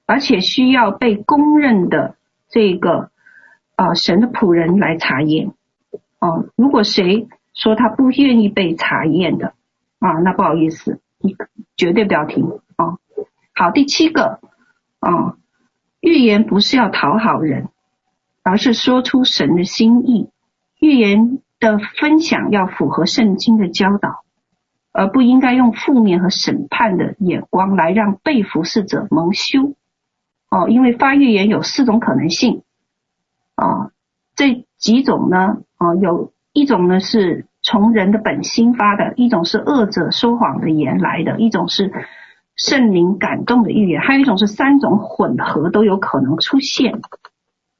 [0.06, 2.16] 而且需要被公认的
[2.50, 3.08] 这个
[3.76, 5.52] 啊、神的仆人来查验
[6.18, 6.46] 哦。
[6.56, 9.54] 如果谁说他不愿意被查验的
[9.98, 11.36] 啊，那不好意思，你
[11.76, 12.44] 绝对不要听
[12.76, 12.98] 啊。
[13.54, 14.40] 好，第七个
[14.98, 15.36] 啊，
[16.00, 17.68] 预言不是要讨好人，
[18.42, 20.28] 而是说出神的心意。
[20.80, 24.24] 预言的分享要符合圣经的教导，
[24.92, 29.74] 而不应该用负面和审判的眼光来让被服侍者蒙羞。
[30.50, 32.63] 哦，因为发预言有四种可能性，
[33.54, 33.90] 啊，
[34.34, 41.92] 这几种呢，啊，有一种呢是从人的本心发的，一种是恶者说谎的言来的，一种是
[42.56, 47.00] 圣灵感动的预言，还有一种是三种混合都有可能出现，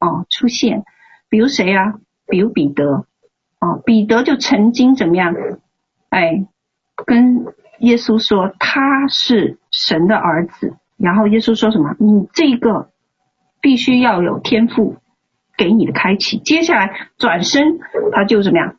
[0.01, 0.85] 哦，出现，
[1.29, 1.95] 比如谁啊？
[2.27, 3.05] 比如彼得，
[3.61, 5.35] 哦，彼得就曾经怎么样？
[6.09, 6.47] 哎，
[7.05, 7.45] 跟
[7.81, 10.75] 耶稣说他是神的儿子。
[10.97, 11.97] 然后耶稣说什么？
[11.99, 12.89] 你这个
[13.61, 14.97] 必须要有天赋
[15.57, 16.39] 给你的开启。
[16.39, 17.79] 接下来转身，
[18.13, 18.77] 他就怎么样？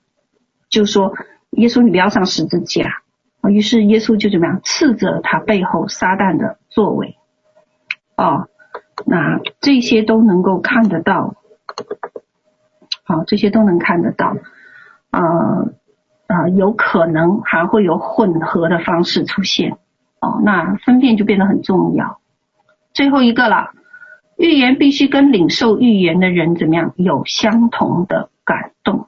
[0.69, 1.13] 就说
[1.51, 3.01] 耶稣，你不要上十字架。
[3.49, 4.59] 于是耶稣就怎么样？
[4.63, 7.15] 斥责他背后撒旦的作为。
[8.17, 8.49] 哦，
[9.05, 11.36] 那这些都能够看得到。
[13.03, 14.36] 好，这些都能看得到。
[15.11, 15.69] 呃
[16.28, 19.78] 呃，有可能还会有混合的方式出现。
[20.19, 22.19] 哦，那分辨就变得很重要。
[22.93, 23.73] 最后一个了，
[24.38, 26.93] 预言必须跟领受预言的人怎么样？
[26.97, 29.07] 有相同的感动。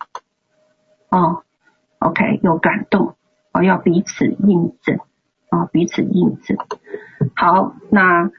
[1.10, 1.44] 哦
[2.00, 3.16] ，OK，有感动，
[3.52, 5.00] 哦，要彼此印证，
[5.50, 6.58] 哦，彼此印证。
[7.36, 8.32] 好，那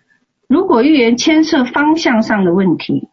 [0.47, 3.09] 如果预言牵涉方向上的问题，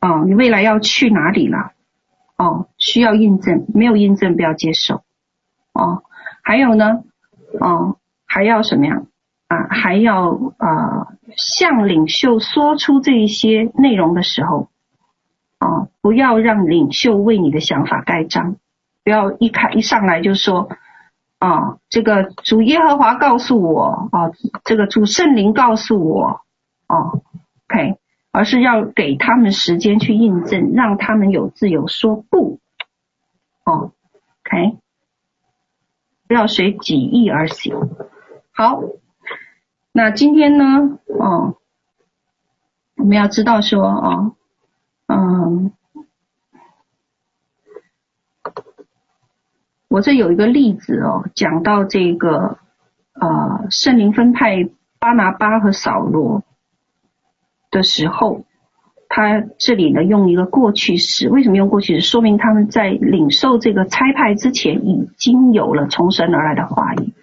[0.00, 1.72] 哦，你未来要去哪里了？
[2.36, 5.02] 哦，需要印证，没有印证不要接受。
[5.72, 6.02] 哦，
[6.42, 7.04] 还有呢，
[7.60, 7.96] 哦。
[8.30, 9.00] 还要什么呀
[9.48, 9.66] 啊？
[9.70, 14.68] 还要啊，向领袖说出这一些内容的时候，
[15.58, 18.56] 啊，不要让领袖为你的想法盖章，
[19.04, 20.68] 不要一开一上来就说
[21.38, 24.30] 啊，这个主耶和华告诉我啊，
[24.64, 26.40] 这个主圣灵告诉我
[26.86, 26.96] 啊
[27.68, 27.98] ，OK，
[28.32, 32.58] 而是要给他们时间去印证，让他们有自由说不，
[33.64, 33.92] 哦
[34.44, 34.76] ，OK，
[36.26, 37.76] 不要随己意而行。
[38.52, 38.82] 好，
[39.98, 41.00] 那今天呢？
[41.08, 41.56] 哦，
[42.94, 44.36] 我们要知道说，哦，
[45.08, 45.72] 嗯，
[49.88, 52.58] 我这有一个例子哦，讲到这个，
[53.14, 54.70] 呃，圣灵分派
[55.00, 56.44] 巴拿巴和扫罗
[57.72, 58.44] 的时候，
[59.08, 62.08] 他这里呢用一个过去式，为什么用过去式？
[62.08, 67.14] 说明他们在领受这个差派之前，已经有了从神而来的话语。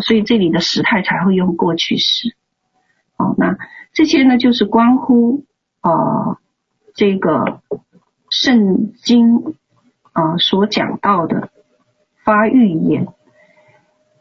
[0.00, 2.34] 所以这里的时态才会用过去式。
[3.16, 3.56] 哦，那
[3.92, 5.44] 这些呢，就是关乎
[5.82, 6.38] 呃
[6.94, 7.60] 这个
[8.30, 9.54] 圣经
[10.12, 11.50] 啊、所讲到的
[12.24, 13.08] 发预言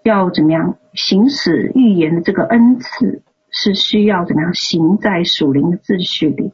[0.04, 3.22] 要怎么样行使预言的这个恩赐，
[3.52, 6.52] 是需要怎么样行在属灵的秩序里。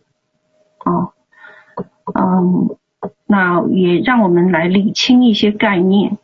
[0.86, 1.14] 哦，
[2.14, 2.78] 嗯，
[3.26, 6.18] 那也让我们来理清一些概念。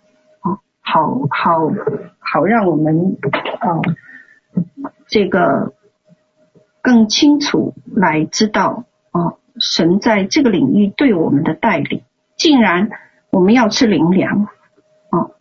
[0.85, 1.71] 好好。
[2.27, 3.17] 好，让我们
[3.59, 3.81] 啊、哦，
[5.07, 5.73] 这个
[6.81, 12.01] 更清楚来知道啊、哦，神在这个领域对我们的带领。
[12.35, 12.89] 既然
[13.29, 14.47] 我们要吃灵粮，
[15.11, 15.35] 哦，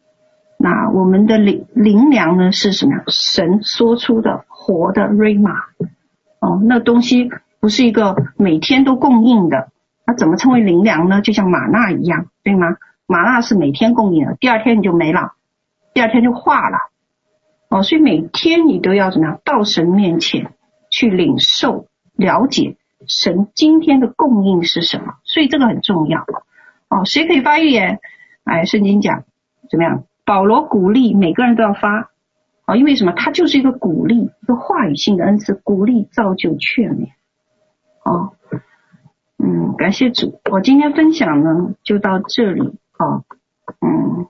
[0.59, 3.05] 那我们的灵灵粮呢是什么呀？
[3.09, 5.53] 神说出的活的瑞玛，
[6.38, 7.30] 哦，那东西
[7.61, 9.70] 不是一个每天都供应的，
[10.07, 11.22] 那怎么称为灵粮呢？
[11.22, 12.76] 就像玛纳一样，对吗？
[13.07, 15.34] 麻辣是每天供应的，第二天你就没了。
[15.92, 16.78] 第二天就化了，
[17.68, 19.40] 哦，所以每天你都要怎么样？
[19.44, 20.52] 到神面前
[20.90, 21.86] 去领受、
[22.16, 22.76] 了解
[23.07, 26.26] 神今天的供应是什么，所以这个很重要。
[26.88, 28.00] 哦，谁可以发预言？
[28.42, 29.24] 哎，圣经讲
[29.70, 30.05] 怎么样？
[30.24, 32.11] 保罗鼓励每个人都要发，
[32.64, 33.12] 啊，因为什么？
[33.12, 37.11] 他就是一个鼓励，一个话语性的恩赐，鼓励、造就、劝勉。
[38.05, 38.32] 哦，
[39.38, 42.74] 嗯，感谢主，我今天分享呢就到这里。
[43.05, 43.24] 哦，
[43.80, 44.26] 嗯。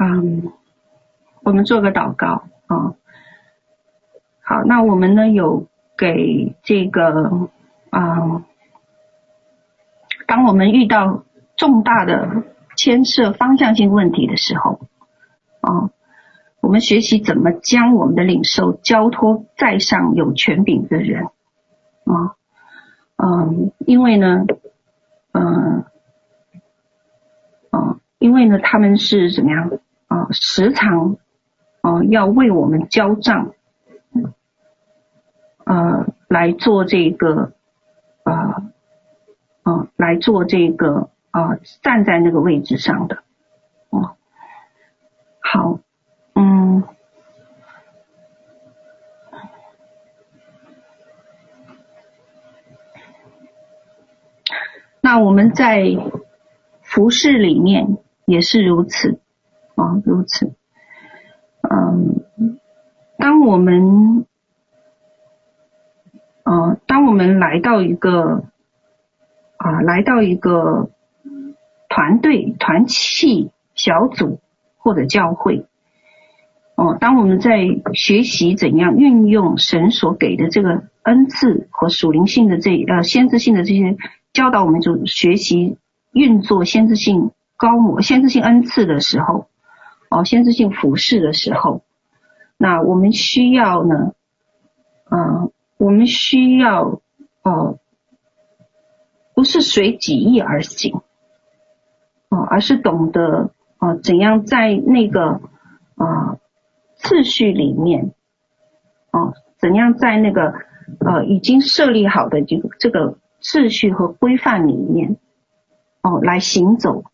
[0.00, 0.52] 嗯，
[1.42, 2.94] 我们做个祷告啊、
[4.42, 5.66] 好，那我们呢有
[5.96, 7.48] 给这个
[7.90, 8.44] 啊、
[10.26, 11.24] 当我们遇到
[11.56, 12.44] 重大的
[12.76, 14.80] 牵涉方向性问题的时候
[15.60, 15.90] 啊、
[16.60, 22.37] 我们学习怎么将我们的领受交托在上有权柄的人啊，
[23.18, 24.46] 嗯，因为呢，
[25.32, 25.84] 嗯、
[27.70, 29.70] 呃，啊、因为呢，他们是怎么样
[30.06, 31.16] 啊、时常
[31.82, 33.52] 啊、要为我们交账。
[35.64, 37.52] 呃，来做这个，
[38.22, 38.62] 呃，
[39.64, 43.22] 呃，来做这个，呃，站在那个位置上的，
[43.90, 44.16] 哦，
[45.40, 45.80] 好，
[55.10, 55.96] 那我们在
[56.82, 57.96] 服饰里面
[58.26, 59.18] 也是如此，
[59.74, 60.52] 啊、如此，
[61.62, 62.58] 嗯，
[63.16, 64.26] 当我们
[66.42, 68.44] 呃，当我们来到一个
[69.56, 70.90] 啊、来到一个
[71.88, 74.40] 团队、团契、小组
[74.76, 75.64] 或者教会，
[76.74, 77.60] 哦、当我们在
[77.94, 83.96] 学习怎样运用神所给的这个恩赐和属灵性的这呃先知性的这些
[84.38, 85.78] 教导，我们就学习
[86.12, 89.48] 运作先知性高模、先知性恩赐的时候，
[90.10, 91.82] 哦、先知性服饰的时候，
[92.56, 94.12] 那我们需要呢，
[95.10, 97.00] 嗯、我们需要
[97.42, 97.80] 哦，
[99.34, 101.00] 不是随己意而行
[102.28, 105.40] 哦，而是懂得哦怎样在那个
[105.96, 106.38] 啊
[106.94, 108.12] 次序里面
[109.10, 110.54] 哦，怎样在那个
[111.00, 115.16] 呃已经设立好的这个这个秩序和规范里面
[116.02, 117.04] 哦来行走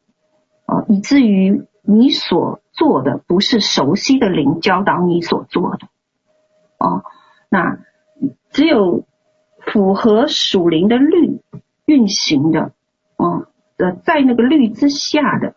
[0.67, 5.89] 哦，以至于你所做的不是熟悉的灵教导你所做的
[6.79, 7.05] 哦，
[7.49, 7.79] 那。
[8.51, 9.05] 只有
[9.59, 11.41] 符合属灵的律
[11.87, 12.71] 运行的，
[13.17, 13.49] 哦，
[13.79, 15.57] 呃，在那个律之下的，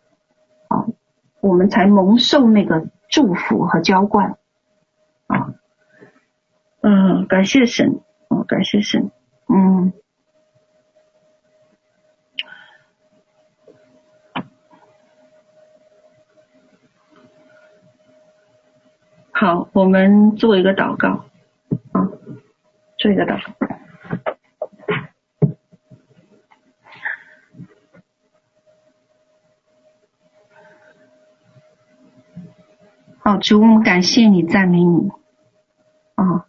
[0.68, 0.96] 哦，
[1.40, 4.38] 我们才蒙受那个祝福和浇灌，
[5.28, 5.54] 啊，
[6.82, 9.12] 嗯，感谢神，哦，感谢神，
[9.48, 9.94] 嗯，
[19.40, 21.26] 好，我们做一个祷告
[21.92, 22.10] 啊。
[22.98, 23.54] 做一个祷告。
[33.20, 35.12] 好，主，我们感谢你，赞美你。
[36.16, 36.46] 哦，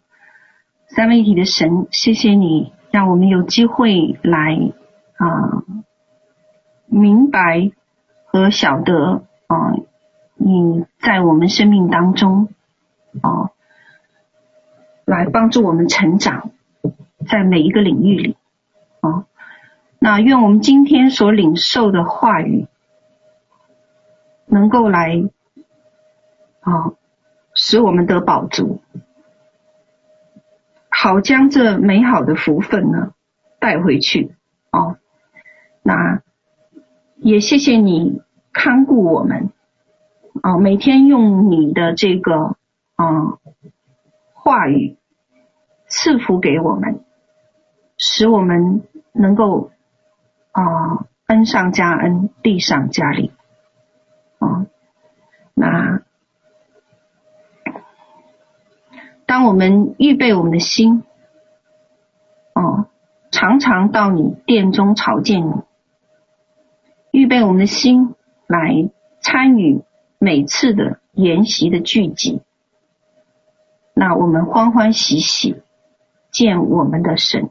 [0.87, 4.71] 三位一体的神，谢谢你让我们有机会来
[5.17, 5.61] 啊、
[6.87, 7.69] 明白
[8.25, 9.75] 和晓得啊、
[10.33, 12.49] 你在我们生命当中，
[13.21, 13.51] 哦。
[15.05, 16.51] 来帮助我们成长，
[17.27, 18.37] 在每一个领域里，
[18.99, 19.25] 啊，
[19.97, 22.67] 那愿我们今天所领受的话语，
[24.45, 25.23] 能够来，
[26.59, 26.93] 啊，
[27.55, 28.83] 使我们得饱足，
[30.91, 33.13] 好将这美好的福分呢
[33.57, 34.35] 带回去，
[34.71, 34.97] 哦，
[35.81, 36.21] 那
[37.15, 38.21] 也谢谢你
[38.53, 39.49] 看顾我们，
[40.43, 42.57] 啊，每天用你的这个，
[42.99, 43.39] 啊，
[44.33, 44.97] 话语。
[45.91, 47.03] 赐福给我们，
[47.97, 49.71] 使我们能够
[50.51, 53.31] 啊、恩上加恩，利上加利
[54.37, 54.67] 啊、
[55.55, 56.03] 那
[59.25, 61.03] 当我们预备我们的心，
[62.53, 62.85] 哦、
[63.31, 65.53] 常常到你殿中朝见你，
[67.09, 68.13] 预备我们的心
[68.45, 69.83] 来参与
[70.19, 72.43] 每次的研习的聚集，
[73.99, 75.61] 那我们欢欢喜喜。
[76.31, 77.49] 见我们的神，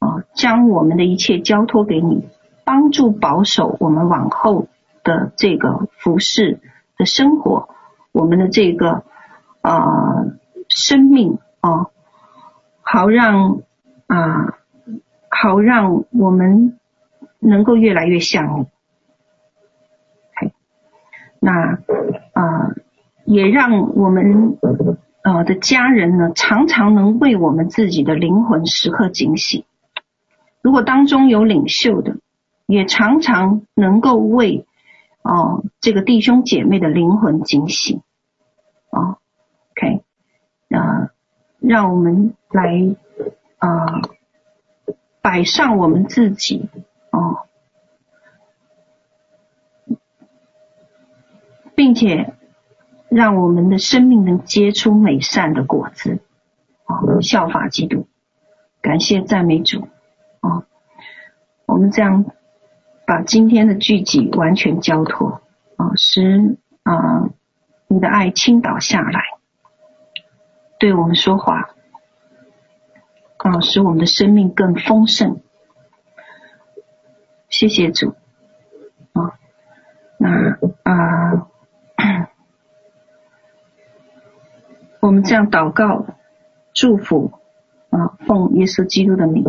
[0.00, 2.28] 啊，将我们的一切交托给你，
[2.64, 4.66] 帮助保守我们往后
[5.04, 6.58] 的这个服饰
[6.96, 7.68] 的生活，
[8.10, 9.04] 我们的这个
[9.62, 10.24] 啊、
[10.68, 11.86] 生命啊，
[12.82, 13.60] 好让
[14.08, 14.58] 啊
[15.30, 16.80] 好让我们
[17.38, 18.66] 能够越来越像你。
[21.38, 21.78] 那
[22.32, 22.74] 啊
[23.24, 24.58] 也让我们。
[25.28, 29.64] 呃的家人呢，常常能为我们自己的灵魂时刻警醒。
[30.62, 32.16] 如果当中有领袖的，
[32.64, 34.64] 也常常能够为
[35.20, 38.00] 哦、这个弟兄姐妹的灵魂警醒。
[38.88, 39.18] 哦、
[39.72, 40.02] ，OK，
[40.70, 41.10] 呃，
[41.58, 42.96] 让我们来
[43.58, 43.84] 啊、
[44.86, 46.70] 呃、摆上我们自己
[47.10, 47.44] 哦、
[51.74, 52.32] 并且
[53.10, 56.20] 让我们的生命能结出美善的果子，
[56.84, 58.06] 啊，效法基督，
[58.82, 59.88] 感谢赞美主，
[60.40, 60.66] 啊，
[61.66, 62.26] 我们这样
[63.06, 65.40] 把今天的聚集完全交托，
[65.76, 67.30] 啊，使啊
[67.86, 69.22] 你的爱倾倒下来，
[70.78, 71.70] 对我们说话，
[73.38, 75.40] 啊，使我们的生命更丰盛，
[77.48, 78.10] 谢谢主，
[79.14, 79.38] 啊，
[80.18, 81.48] 那啊。
[85.00, 86.06] 我们这样祷告、
[86.72, 87.32] 祝福
[87.90, 89.44] 啊，奉耶稣基督的名。